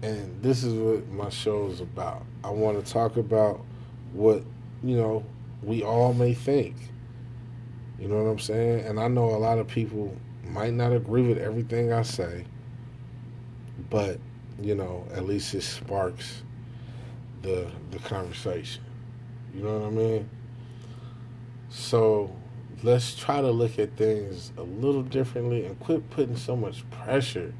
And 0.07 0.41
this 0.41 0.63
is 0.63 0.73
what 0.73 1.05
my 1.09 1.27
show 1.27 1.67
is 1.67 1.81
about. 1.81 2.23
I 2.41 2.49
want 2.49 2.83
to 2.83 2.93
talk 2.93 3.17
about 3.17 3.59
what, 4.13 4.41
you 4.81 4.95
know, 4.95 5.25
we 5.61 5.83
all 5.83 6.13
may 6.13 6.33
think. 6.33 6.77
You 7.99 8.07
know 8.07 8.23
what 8.23 8.29
I'm 8.29 8.39
saying? 8.39 8.85
And 8.85 9.01
I 9.01 9.09
know 9.09 9.25
a 9.25 9.35
lot 9.35 9.57
of 9.59 9.67
people 9.67 10.15
might 10.45 10.71
not 10.71 10.93
agree 10.93 11.23
with 11.23 11.37
everything 11.39 11.91
I 11.91 12.03
say, 12.03 12.45
but 13.89 14.17
you 14.61 14.75
know, 14.75 15.05
at 15.13 15.25
least 15.25 15.53
it 15.53 15.61
sparks 15.63 16.41
the 17.41 17.69
the 17.91 17.99
conversation. 17.99 18.83
You 19.53 19.63
know 19.63 19.79
what 19.79 19.87
I 19.87 19.91
mean? 19.91 20.29
So 21.67 22.33
let's 22.81 23.13
try 23.13 23.41
to 23.41 23.51
look 23.51 23.77
at 23.77 23.97
things 23.97 24.53
a 24.57 24.63
little 24.63 25.03
differently 25.03 25.65
and 25.65 25.77
quit 25.81 26.09
putting 26.11 26.37
so 26.37 26.55
much 26.55 26.89
pressure 26.91 27.53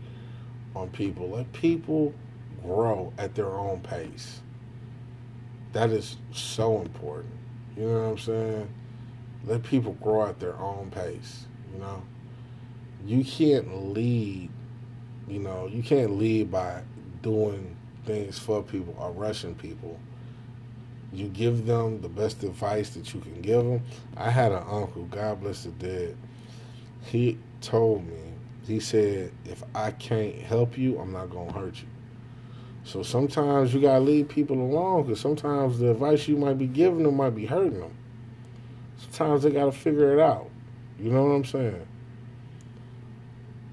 on 0.73 0.89
people. 0.89 1.31
Let 1.31 1.51
people 1.51 2.13
grow 2.67 3.13
at 3.17 3.33
their 3.33 3.53
own 3.53 3.79
pace. 3.79 4.41
That 5.71 5.89
is 5.89 6.17
so 6.31 6.81
important. 6.81 7.33
You 7.77 7.83
know 7.83 8.01
what 8.01 8.09
I'm 8.09 8.17
saying? 8.17 8.69
Let 9.45 9.63
people 9.63 9.93
grow 9.93 10.27
at 10.27 10.39
their 10.39 10.57
own 10.57 10.91
pace, 10.91 11.45
you 11.73 11.79
know? 11.79 12.03
You 13.05 13.23
can't 13.23 13.93
lead, 13.93 14.49
you 15.27 15.39
know, 15.39 15.67
you 15.67 15.81
can't 15.81 16.17
lead 16.17 16.51
by 16.51 16.81
doing 17.21 17.75
things 18.05 18.37
for 18.37 18.61
people 18.63 18.95
or 18.99 19.11
rushing 19.11 19.55
people. 19.55 19.97
You 21.13 21.29
give 21.29 21.65
them 21.65 22.01
the 22.01 22.09
best 22.09 22.43
advice 22.43 22.89
that 22.91 23.13
you 23.13 23.21
can 23.21 23.41
give 23.41 23.63
them. 23.63 23.81
I 24.17 24.29
had 24.29 24.51
an 24.51 24.63
uncle, 24.67 25.05
God 25.05 25.39
bless 25.39 25.63
the 25.63 25.69
dead. 25.71 26.17
He 27.03 27.37
told 27.61 28.05
me, 28.05 28.17
he 28.65 28.81
said, 28.81 29.31
if 29.45 29.63
I 29.73 29.91
can't 29.91 30.35
help 30.35 30.77
you, 30.77 30.99
I'm 30.99 31.13
not 31.13 31.29
going 31.29 31.47
to 31.47 31.53
hurt 31.53 31.75
you. 31.81 31.87
So 32.87 33.03
sometimes 33.03 33.73
you 33.73 33.81
gotta 33.81 33.99
leave 33.99 34.29
people 34.29 34.55
alone 34.55 35.03
because 35.03 35.19
sometimes 35.19 35.77
the 35.77 35.91
advice 35.91 36.25
you 36.29 36.37
might 36.37 36.57
be 36.57 36.67
giving 36.67 37.03
them 37.03 37.17
might 37.17 37.35
be 37.35 37.45
hurting 37.45 37.81
them. 37.81 37.93
Sometimes 38.95 39.43
they 39.43 39.51
gotta 39.51 39.73
figure 39.73 40.17
it 40.17 40.21
out. 40.21 40.49
You 40.97 41.11
know 41.11 41.25
what 41.25 41.31
I'm 41.31 41.43
saying? 41.43 41.85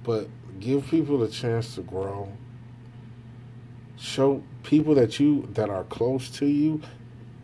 But 0.02 0.26
give 0.58 0.88
people 0.88 1.22
a 1.22 1.28
chance 1.28 1.76
to 1.76 1.82
grow. 1.82 2.28
Show 3.96 4.42
people 4.64 4.96
that 4.96 5.20
you 5.20 5.48
that 5.52 5.70
are 5.70 5.84
close 5.84 6.28
to 6.30 6.46
you. 6.46 6.82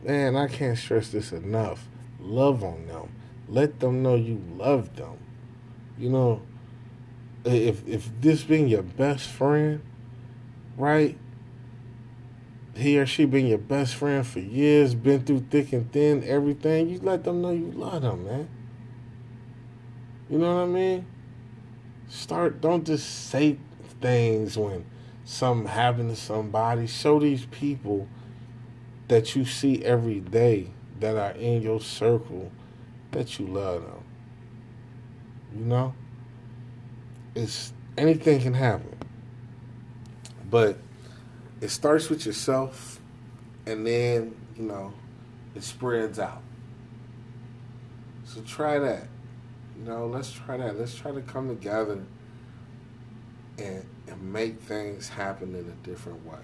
Man, 0.03 0.35
I 0.35 0.49
can't 0.49 0.77
stress 0.77 1.11
this 1.11 1.31
enough. 1.31 1.87
Love 2.19 2.65
on 2.65 2.89
them. 2.89 3.15
Let 3.49 3.79
them 3.79 4.03
know 4.03 4.17
you 4.17 4.43
love 4.57 4.97
them. 4.97 5.19
You 5.97 6.11
know, 6.11 6.43
if 7.45 7.87
if 7.87 8.11
this 8.21 8.43
being 8.43 8.67
your 8.67 8.83
best 8.83 9.29
friend, 9.29 9.83
right? 10.77 11.17
He 12.81 12.99
or 12.99 13.05
she 13.05 13.27
been 13.27 13.47
your 13.47 13.59
best 13.59 13.95
friend 13.95 14.27
for 14.27 14.41
years, 14.41 14.95
been 14.95 15.23
through 15.23 15.47
thick 15.51 15.73
and 15.73 15.93
thin, 15.93 16.25
everything. 16.25 16.89
You 16.89 16.99
let 17.01 17.25
them 17.25 17.43
know 17.43 17.51
you 17.51 17.71
love 17.73 18.03
them, 18.03 18.25
man. 18.25 18.49
You 20.31 20.39
know 20.39 20.55
what 20.55 20.63
I 20.63 20.67
mean? 20.67 21.07
Start. 22.09 22.61
Don't 22.61 22.87
just 22.87 23.29
say 23.29 23.59
things 24.01 24.57
when 24.57 24.87
something 25.25 25.69
happened 25.69 26.11
to 26.11 26.17
somebody. 26.17 26.87
Show 26.87 27.21
these 27.21 27.45
people 27.47 28.09
that 29.09 29.37
you 29.37 29.45
see 29.45 29.85
every 29.85 30.21
day 30.21 30.71
that 31.01 31.17
are 31.17 31.33
in 31.33 31.61
your 31.61 31.81
circle 31.81 32.51
that 33.11 33.39
you 33.39 33.47
love 33.47 33.83
them. 33.83 34.05
You 35.55 35.65
know? 35.67 35.95
It's 37.35 37.73
anything 37.99 38.41
can 38.41 38.55
happen. 38.55 38.97
But 40.49 40.79
it 41.61 41.69
starts 41.69 42.09
with 42.09 42.25
yourself 42.27 43.01
and 43.67 43.87
then, 43.87 44.35
you 44.57 44.65
know, 44.65 44.93
it 45.55 45.63
spreads 45.63 46.19
out. 46.19 46.43
So 48.25 48.41
try 48.43 48.79
that. 48.79 49.09
You 49.79 49.85
know, 49.85 50.07
let's 50.07 50.33
try 50.33 50.57
that. 50.57 50.79
Let's 50.79 50.95
try 50.95 51.13
to 51.13 51.21
come 51.23 51.49
together 51.49 52.03
and 53.59 53.85
and 54.07 54.33
make 54.33 54.61
things 54.61 55.09
happen 55.09 55.55
in 55.55 55.67
a 55.67 55.87
different 55.87 56.25
way. 56.27 56.39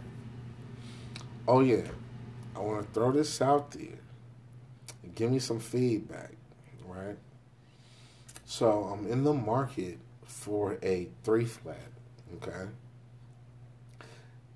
Oh 1.48 1.60
yeah. 1.60 1.88
I 2.54 2.60
want 2.60 2.86
to 2.86 2.92
throw 2.92 3.12
this 3.12 3.42
out 3.42 3.72
there. 3.72 3.98
Give 5.14 5.30
me 5.30 5.38
some 5.38 5.60
feedback, 5.60 6.32
right? 6.86 7.16
So 8.46 8.84
I'm 8.84 9.06
in 9.10 9.24
the 9.24 9.34
market 9.34 9.98
for 10.24 10.78
a 10.82 11.08
three 11.22 11.44
flat, 11.44 11.90
okay? 12.36 12.70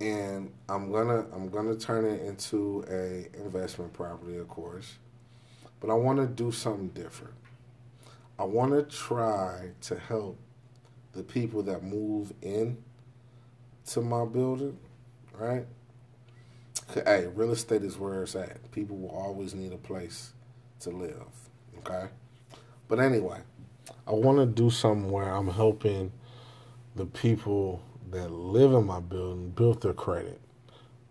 And 0.01 0.53
I'm 0.69 0.91
gonna 0.91 1.27
I'm 1.33 1.49
gonna 1.51 1.75
turn 1.75 2.07
it 2.07 2.23
into 2.23 2.85
a 2.89 3.29
investment 3.39 3.93
property, 3.93 4.39
of 4.39 4.49
course. 4.49 4.95
But 5.81 5.91
I 5.91 5.95
want 5.95 6.19
to 6.19 6.27
do 6.27 6.53
something 6.53 6.89
different. 6.89 7.35
I 8.39 8.45
want 8.45 8.73
to 8.73 8.97
try 8.97 9.71
to 9.83 9.99
help 9.99 10.39
the 11.13 11.23
people 11.23 11.63
that 11.65 11.83
move 11.83 12.33
in 12.43 12.79
to 13.87 14.01
my 14.01 14.25
building, 14.25 14.79
right? 15.35 15.67
Hey, 16.95 17.27
real 17.35 17.53
estate 17.53 17.83
is 17.83 17.99
where 17.99 18.23
it's 18.23 18.35
at. 18.35 18.71
People 18.73 18.97
will 18.97 19.11
always 19.11 19.55
need 19.55 19.73
a 19.73 19.79
place 19.79 20.33
to 20.81 20.91
live, 20.91 21.23
okay? 21.79 22.09
But 22.89 23.01
anyway, 23.01 23.41
I 24.07 24.13
want 24.13 24.39
to 24.39 24.47
do 24.47 24.71
something 24.71 25.11
where 25.11 25.29
I'm 25.29 25.49
helping 25.49 26.13
the 26.97 27.07
people 27.07 27.83
that 28.11 28.31
live 28.31 28.73
in 28.73 28.87
my 28.87 29.01
building 29.01 29.51
build 29.51 29.83
their 29.83 29.93
credit, 29.93 30.41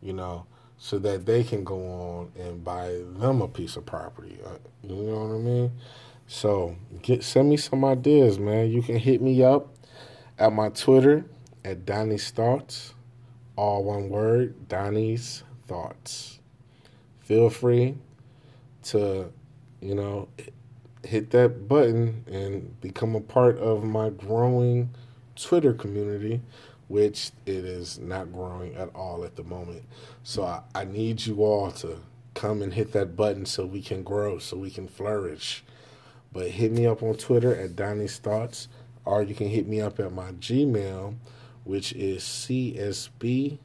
you 0.02 0.14
know, 0.14 0.45
so 0.78 1.00
that 1.00 1.26
they 1.26 1.43
can 1.43 1.64
go 1.64 1.76
on 1.78 2.32
and 2.39 2.64
buy 2.64 3.02
them 3.18 3.41
a 3.41 3.47
piece 3.47 3.76
of 3.76 3.86
property. 3.86 4.39
Uh, 4.45 4.58
you 4.84 4.95
know 4.95 5.26
what 5.26 5.36
I 5.36 5.39
mean? 5.39 5.72
So 6.28 6.76
get 7.02 7.24
send 7.24 7.50
me 7.50 7.58
some 7.58 7.84
ideas, 7.84 8.39
man. 8.39 8.70
You 8.70 8.82
can 8.82 8.97
hit 8.97 9.22
me 9.22 9.43
up 9.43 9.76
at 10.38 10.54
my 10.54 10.70
Twitter 10.70 11.26
at 11.66 11.86
Donnie's 11.86 12.30
Thoughts, 12.32 12.93
all 13.56 13.84
one 13.84 14.10
word, 14.10 14.68
Donnie's 14.68 15.43
Thoughts. 15.68 16.39
Feel 17.20 17.50
free 17.50 17.95
to, 18.84 19.32
you 19.82 19.95
know, 19.95 20.30
hit 21.04 21.32
that 21.32 21.68
button 21.68 22.24
and 22.28 22.80
become 22.82 23.16
a 23.16 23.22
part 23.22 23.58
of 23.58 23.84
my 23.84 24.10
growing 24.10 24.89
Twitter 25.36 25.74
community, 25.74 26.41
which 26.90 27.32
it 27.46 27.64
is 27.64 28.00
not 28.00 28.34
growing 28.34 28.76
at 28.76 28.94
all 28.94 29.24
at 29.24 29.36
the 29.36 29.44
moment. 29.44 29.84
So 30.24 30.44
I, 30.44 30.62
I 30.76 30.84
need 30.84 31.26
you 31.26 31.44
all 31.44 31.72
to 31.72 31.98
come 32.34 32.62
and 32.62 32.74
hit 32.74 32.92
that 32.94 33.16
button 33.16 33.46
so 33.46 33.66
we 33.66 33.82
can 33.82 34.04
grow, 34.04 34.40
so 34.40 34.58
we 34.58 34.72
can 34.72 34.88
flourish. 34.88 35.64
But 36.34 36.50
hit 36.50 36.72
me 36.72 36.86
up 36.88 37.02
on 37.04 37.16
Twitter 37.16 37.56
at 37.56 37.76
Donnie's 37.76 38.18
Thoughts, 38.18 38.68
or 39.06 39.24
you 39.24 39.36
can 39.36 39.48
hit 39.50 39.68
me 39.68 39.82
up 39.82 40.00
at 40.00 40.12
my 40.12 40.32
Gmail, 40.34 41.16
which 41.64 41.94
is 41.94 42.24
CSB 42.24 43.60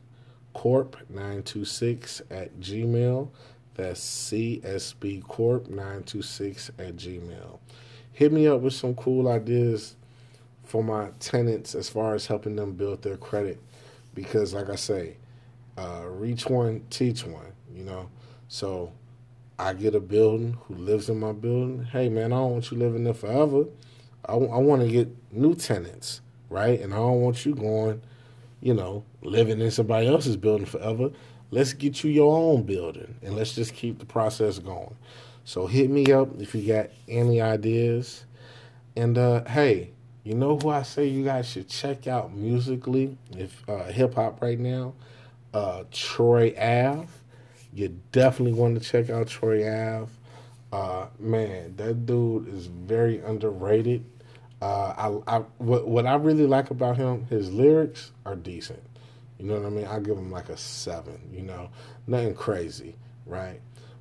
Corp926 0.55 2.22
at 2.31 2.61
Gmail. 2.61 3.29
That's 3.75 4.01
CSB 4.01 5.22
Corp926 5.25 6.70
at 6.79 6.97
Gmail. 6.97 7.59
Hit 8.12 8.33
me 8.33 8.47
up 8.47 8.61
with 8.61 8.75
some 8.75 8.95
cool 8.95 9.29
ideas 9.29 9.97
for 10.65 10.83
my 10.83 11.11
tenants 11.21 11.75
as 11.75 11.89
far 11.89 12.15
as 12.15 12.27
helping 12.27 12.57
them 12.57 12.73
build 12.73 13.03
their 13.03 13.17
credit. 13.17 13.61
Because, 14.15 14.55
like 14.55 14.71
I 14.71 14.77
say, 14.77 15.17
uh, 15.77 16.05
reach 16.07 16.47
one, 16.47 16.85
teach 16.91 17.25
one, 17.25 17.53
you 17.75 17.85
know. 17.85 18.09
So 18.49 18.93
I 19.59 19.73
get 19.73 19.95
a 19.95 20.01
building 20.01 20.57
who 20.65 20.75
lives 20.75 21.09
in 21.09 21.21
my 21.21 21.33
building. 21.33 21.85
Hey, 21.85 22.09
man, 22.09 22.33
I 22.33 22.37
don't 22.37 22.53
want 22.53 22.71
you 22.71 22.79
living 22.79 23.05
there 23.05 23.15
forever. 23.15 23.67
I, 24.25 24.33
w- 24.33 24.51
I 24.51 24.59
want 24.59 24.83
to 24.83 24.89
get 24.89 25.09
new 25.33 25.55
tenants, 25.55 26.21
right? 26.49 26.81
And 26.81 26.93
I 26.93 26.97
don't 26.97 27.21
want 27.21 27.45
you 27.45 27.55
going, 27.55 28.01
you 28.61 28.75
know, 28.75 29.05
living 29.23 29.61
in 29.61 29.71
somebody 29.71 30.07
else's 30.07 30.37
building 30.37 30.67
forever. 30.67 31.11
Let's 31.51 31.73
get 31.73 32.03
you 32.03 32.11
your 32.11 32.37
own 32.37 32.62
building 32.65 33.15
and 33.23 33.37
let's 33.37 33.55
just 33.55 33.75
keep 33.75 33.99
the 33.99 34.07
process 34.07 34.59
going. 34.59 34.97
So 35.45 35.67
hit 35.67 35.91
me 35.91 36.11
up 36.12 36.41
if 36.41 36.55
you 36.55 36.67
got 36.67 36.91
any 37.07 37.41
ideas. 37.41 38.25
And 38.97 39.19
uh, 39.19 39.45
hey, 39.45 39.91
you 40.25 40.35
know 40.35 40.59
who 40.59 40.70
I 40.70 40.83
say 40.83 41.07
you 41.07 41.25
guys 41.25 41.49
should 41.49 41.68
check 41.68 42.07
out 42.07 42.35
musically, 42.35 43.16
if 43.37 43.62
uh, 43.68 43.85
hip 43.85 44.14
hop 44.14 44.41
right 44.43 44.59
now? 44.59 44.95
Uh, 45.53 45.85
Troy 45.93 46.55
Ave. 46.59 47.09
You 47.72 48.01
definitely 48.11 48.55
want 48.55 48.81
to 48.81 48.89
check 48.89 49.11
out 49.11 49.29
Troy 49.29 49.68
Ave. 49.68 50.11
Uh, 50.72 51.07
man, 51.18 51.77
that 51.77 52.07
dude 52.07 52.49
is 52.49 52.66
very 52.66 53.20
underrated. 53.20 54.05
Uh, 54.62 55.20
I, 55.27 55.37
I 55.37 55.39
what, 55.59 55.87
what 55.87 56.07
I 56.07 56.14
really 56.14 56.47
like 56.47 56.70
about 56.70 56.97
him, 56.97 57.27
his 57.27 57.53
lyrics 57.53 58.12
are 58.25 58.35
decent. 58.35 58.83
You 59.39 59.47
know 59.47 59.55
what 59.55 59.66
I 59.66 59.70
mean? 59.70 59.87
I 59.87 59.99
give 59.99 60.16
him 60.16 60.31
like 60.31 60.49
a 60.49 60.57
seven. 60.57 61.20
You 61.31 61.43
know, 61.43 61.68
nothing 62.07 62.35
crazy, 62.35 62.95
right? 63.27 63.61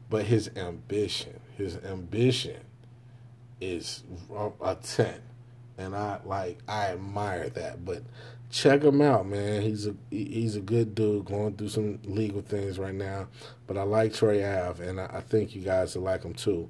But 0.09 0.25
his 0.25 0.49
ambition, 0.55 1.39
his 1.57 1.77
ambition, 1.83 2.61
is 3.59 4.03
a 4.63 4.75
ten, 4.75 5.19
and 5.77 5.95
I 5.95 6.19
like 6.25 6.59
I 6.67 6.87
admire 6.87 7.49
that. 7.49 7.85
But 7.85 8.03
check 8.49 8.83
him 8.83 9.01
out, 9.01 9.27
man. 9.27 9.61
He's 9.61 9.87
a 9.87 9.95
he's 10.09 10.55
a 10.55 10.61
good 10.61 10.95
dude 10.95 11.25
going 11.25 11.55
through 11.55 11.69
some 11.69 11.99
legal 12.05 12.41
things 12.41 12.79
right 12.79 12.95
now. 12.95 13.27
But 13.67 13.77
I 13.77 13.83
like 13.83 14.13
Troy 14.13 14.45
Ave, 14.45 14.85
and 14.87 14.99
I, 14.99 15.05
I 15.13 15.21
think 15.21 15.55
you 15.55 15.61
guys 15.61 15.95
will 15.95 16.03
like 16.03 16.23
him 16.23 16.33
too. 16.33 16.69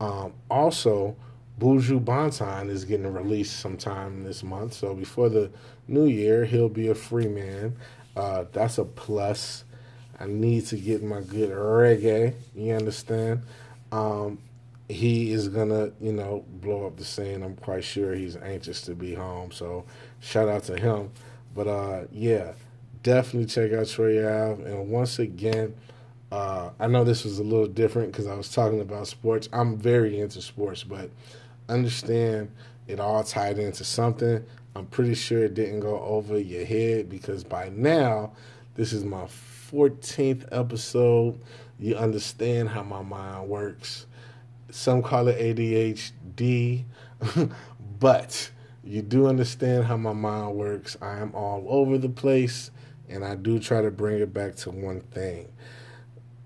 Um, 0.00 0.32
also, 0.50 1.16
Buju 1.60 2.04
Banton 2.04 2.70
is 2.70 2.84
getting 2.84 3.12
released 3.12 3.60
sometime 3.60 4.24
this 4.24 4.42
month. 4.42 4.74
So 4.74 4.94
before 4.94 5.28
the 5.28 5.50
new 5.88 6.06
year, 6.06 6.44
he'll 6.44 6.68
be 6.68 6.88
a 6.88 6.94
free 6.94 7.28
man. 7.28 7.76
Uh, 8.16 8.44
that's 8.52 8.78
a 8.78 8.84
plus. 8.84 9.64
I 10.20 10.26
need 10.26 10.66
to 10.66 10.76
get 10.76 11.02
my 11.02 11.20
good 11.20 11.50
reggae. 11.50 12.34
You 12.54 12.74
understand? 12.74 13.42
Um, 13.92 14.38
he 14.88 15.32
is 15.32 15.48
gonna, 15.48 15.90
you 16.00 16.12
know, 16.12 16.44
blow 16.48 16.86
up 16.86 16.96
the 16.96 17.04
scene. 17.04 17.42
I'm 17.42 17.56
quite 17.56 17.84
sure 17.84 18.14
he's 18.14 18.36
anxious 18.36 18.80
to 18.82 18.94
be 18.94 19.14
home. 19.14 19.50
So 19.52 19.84
shout 20.20 20.48
out 20.48 20.64
to 20.64 20.76
him. 20.78 21.10
But 21.54 21.68
uh, 21.68 22.04
yeah, 22.10 22.52
definitely 23.02 23.46
check 23.46 23.72
out 23.72 23.86
Troy 23.88 24.24
Ave. 24.26 24.62
And 24.64 24.90
once 24.90 25.18
again, 25.18 25.74
uh, 26.30 26.70
I 26.78 26.86
know 26.86 27.04
this 27.04 27.24
was 27.24 27.38
a 27.38 27.42
little 27.42 27.66
different 27.66 28.12
because 28.12 28.26
I 28.26 28.34
was 28.34 28.50
talking 28.50 28.80
about 28.80 29.06
sports. 29.06 29.48
I'm 29.52 29.76
very 29.76 30.20
into 30.20 30.40
sports, 30.40 30.84
but 30.84 31.10
understand 31.68 32.50
it 32.86 33.00
all 33.00 33.22
tied 33.24 33.58
into 33.58 33.84
something. 33.84 34.44
I'm 34.74 34.86
pretty 34.86 35.14
sure 35.14 35.44
it 35.44 35.54
didn't 35.54 35.80
go 35.80 36.00
over 36.00 36.38
your 36.38 36.64
head 36.64 37.08
because 37.08 37.44
by 37.44 37.70
now, 37.70 38.32
this 38.74 38.92
is 38.92 39.04
my 39.04 39.24
14th 39.70 40.46
episode. 40.52 41.40
You 41.78 41.96
understand 41.96 42.70
how 42.70 42.82
my 42.82 43.02
mind 43.02 43.48
works. 43.48 44.06
Some 44.70 45.02
call 45.02 45.28
it 45.28 45.38
ADHD, 45.38 46.84
but 48.00 48.50
you 48.84 49.02
do 49.02 49.26
understand 49.26 49.84
how 49.84 49.96
my 49.96 50.12
mind 50.12 50.54
works. 50.56 50.96
I 51.00 51.18
am 51.18 51.34
all 51.34 51.64
over 51.68 51.98
the 51.98 52.08
place 52.08 52.70
And 53.08 53.24
I 53.24 53.36
do 53.36 53.58
try 53.58 53.80
to 53.82 53.90
bring 53.90 54.20
it 54.20 54.34
back 54.34 54.54
to 54.56 54.70
one 54.70 55.00
thing. 55.00 55.48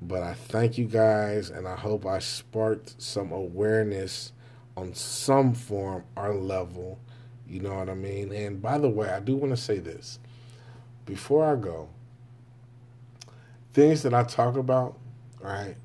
But 0.00 0.22
I 0.22 0.34
thank 0.34 0.78
you 0.78 0.86
guys, 0.86 1.50
and 1.50 1.66
I 1.68 1.76
hope 1.76 2.06
I 2.06 2.18
sparked 2.20 3.00
some 3.00 3.32
awareness 3.32 4.32
on 4.76 4.94
some 4.94 5.54
form 5.54 6.04
or 6.16 6.34
level. 6.34 6.98
You 7.48 7.60
know 7.60 7.74
what 7.74 7.88
I 7.88 7.94
mean? 7.94 8.32
And 8.32 8.60
by 8.62 8.78
the 8.78 8.88
way, 8.88 9.10
I 9.10 9.20
do 9.20 9.36
want 9.36 9.52
to 9.52 9.56
say 9.56 9.78
this 9.78 10.18
before 11.06 11.44
I 11.44 11.56
go. 11.56 11.88
Things 13.72 14.02
that 14.02 14.12
I 14.14 14.22
talk 14.24 14.56
about, 14.56 14.98
right, 15.40 15.76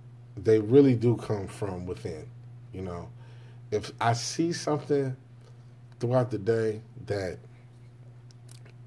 they 0.43 0.59
really 0.59 0.95
do 0.95 1.15
come 1.17 1.47
from 1.47 1.85
within. 1.85 2.27
You 2.73 2.81
know, 2.83 3.09
if 3.71 3.91
I 3.99 4.13
see 4.13 4.53
something 4.53 5.15
throughout 5.99 6.31
the 6.31 6.37
day 6.37 6.81
that, 7.07 7.39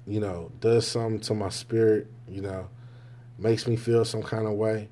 you 0.07 0.19
know, 0.19 0.51
does 0.59 0.87
something 0.87 1.19
to 1.21 1.33
my 1.33 1.49
spirit, 1.49 2.07
you 2.27 2.41
know, 2.41 2.69
makes 3.37 3.67
me 3.67 3.75
feel 3.75 4.05
some 4.05 4.23
kind 4.23 4.47
of 4.47 4.53
way, 4.53 4.89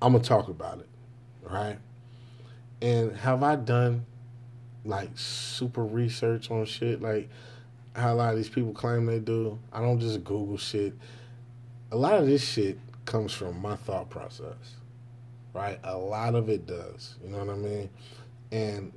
I'm 0.00 0.12
gonna 0.12 0.24
talk 0.24 0.48
about 0.48 0.80
it, 0.80 0.88
right? 1.42 1.78
And 2.82 3.16
have 3.16 3.42
I 3.42 3.56
done 3.56 4.06
like 4.84 5.10
super 5.14 5.84
research 5.84 6.50
on 6.50 6.66
shit 6.66 7.00
like 7.00 7.30
how 7.96 8.12
a 8.12 8.16
lot 8.16 8.30
of 8.30 8.36
these 8.36 8.48
people 8.48 8.72
claim 8.72 9.06
they 9.06 9.20
do? 9.20 9.58
I 9.72 9.80
don't 9.80 10.00
just 10.00 10.24
Google 10.24 10.58
shit. 10.58 10.94
A 11.92 11.96
lot 11.96 12.14
of 12.14 12.26
this 12.26 12.46
shit 12.46 12.78
comes 13.04 13.32
from 13.32 13.60
my 13.60 13.76
thought 13.76 14.10
process, 14.10 14.76
right? 15.54 15.80
A 15.84 15.96
lot 15.96 16.34
of 16.34 16.50
it 16.50 16.66
does. 16.66 17.16
You 17.24 17.30
know 17.30 17.38
what 17.38 17.48
I 17.48 17.56
mean? 17.56 17.90
And 18.52 18.92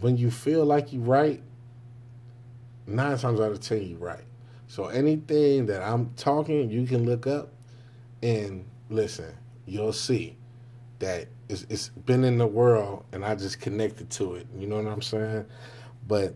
when 0.00 0.16
you 0.16 0.30
feel 0.30 0.64
like 0.64 0.92
you're 0.92 1.02
right, 1.02 1.42
nine 2.86 3.18
times 3.18 3.40
out 3.40 3.50
of 3.50 3.60
ten 3.60 3.82
you're 3.82 3.98
right. 3.98 4.24
So 4.68 4.86
anything 4.86 5.66
that 5.66 5.82
I'm 5.82 6.12
talking, 6.14 6.70
you 6.70 6.86
can 6.86 7.04
look 7.04 7.26
up 7.26 7.50
and 8.22 8.64
listen 8.90 9.34
you'll 9.68 9.92
see 9.92 10.36
that 10.98 11.28
it's, 11.48 11.64
it's 11.68 11.88
been 11.88 12.24
in 12.24 12.38
the 12.38 12.46
world 12.46 13.04
and 13.12 13.24
I 13.24 13.34
just 13.34 13.60
connected 13.60 14.10
to 14.10 14.34
it. 14.34 14.46
You 14.56 14.66
know 14.66 14.82
what 14.82 14.90
I'm 14.90 15.02
saying? 15.02 15.44
But 16.06 16.34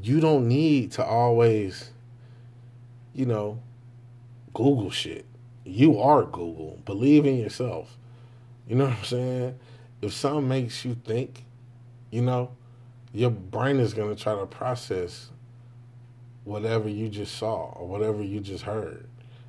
you 0.00 0.20
don't 0.20 0.46
need 0.46 0.92
to 0.92 1.04
always, 1.04 1.90
you 3.14 3.26
know, 3.26 3.60
Google 4.54 4.90
shit. 4.90 5.24
You 5.64 5.98
are 5.98 6.22
Google. 6.24 6.80
Believe 6.84 7.26
in 7.26 7.36
yourself. 7.38 7.96
You 8.70 8.76
know 8.76 8.84
what 8.84 8.98
I'm 8.98 9.04
saying? 9.04 9.58
If 10.00 10.12
something 10.12 10.46
makes 10.46 10.84
you 10.84 10.94
think, 11.04 11.44
you 12.12 12.22
know, 12.22 12.52
your 13.12 13.30
brain 13.30 13.80
is 13.80 13.94
going 13.94 14.14
to 14.14 14.22
try 14.22 14.36
to 14.36 14.46
process 14.46 15.30
whatever 16.44 16.88
you 16.88 17.08
just 17.08 17.34
saw 17.34 17.72
or 17.72 17.88
whatever 17.88 18.22
you 18.22 18.38
just 18.38 18.62
heard 18.62 19.08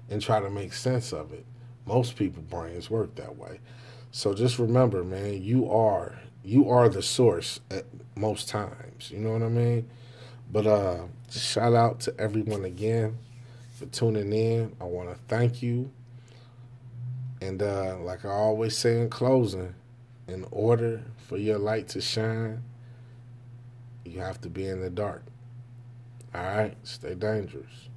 and 0.09 0.24
try 0.24 0.39
to 0.39 0.49
make 0.49 0.74
sense 0.74 1.13
of 1.13 1.34
it. 1.34 1.45
Most 1.86 2.15
people 2.15 2.41
brains 2.41 2.89
work 2.89 3.13
that 3.13 3.38
way. 3.38 3.59
So 4.09 4.34
just 4.34 4.57
remember, 4.57 5.03
man, 5.03 5.43
you 5.43 5.69
are 5.69 6.19
you 6.43 6.72
are 6.72 6.89
the 6.89 7.03
source 7.03 7.59
at 7.69 7.86
most 8.15 8.49
times. 8.49 9.11
You 9.11 9.19
know 9.19 9.34
what 9.34 9.43
I 9.43 9.49
mean? 9.49 9.88
But 10.51 10.65
uh 10.65 10.97
shout 11.30 11.76
out 11.76 11.99
to 12.01 12.15
everyone 12.19 12.65
again 12.65 13.19
for 13.78 13.86
tuning 13.86 14.34
in. 14.34 14.76
I 14.82 14.86
want 14.86 15.09
to 15.09 15.15
thank 15.28 15.61
you. 15.61 15.91
And 17.42 17.62
uh 17.62 17.98
like 18.00 18.24
I 18.24 18.30
always 18.30 18.78
say 18.78 19.02
in 19.02 19.10
closing, 19.10 19.74
in 20.28 20.46
order 20.52 21.04
for 21.28 21.38
your 21.38 21.58
light 21.58 21.89
to 21.89 22.02
shine, 22.02 22.64
you 24.06 24.20
have 24.20 24.39
to 24.42 24.50
be 24.50 24.68
in 24.68 24.82
the 24.82 24.89
dark. 24.89 25.24
All 26.34 26.44
right? 26.44 26.78
Stay 26.84 27.16
dangerous. 27.16 27.89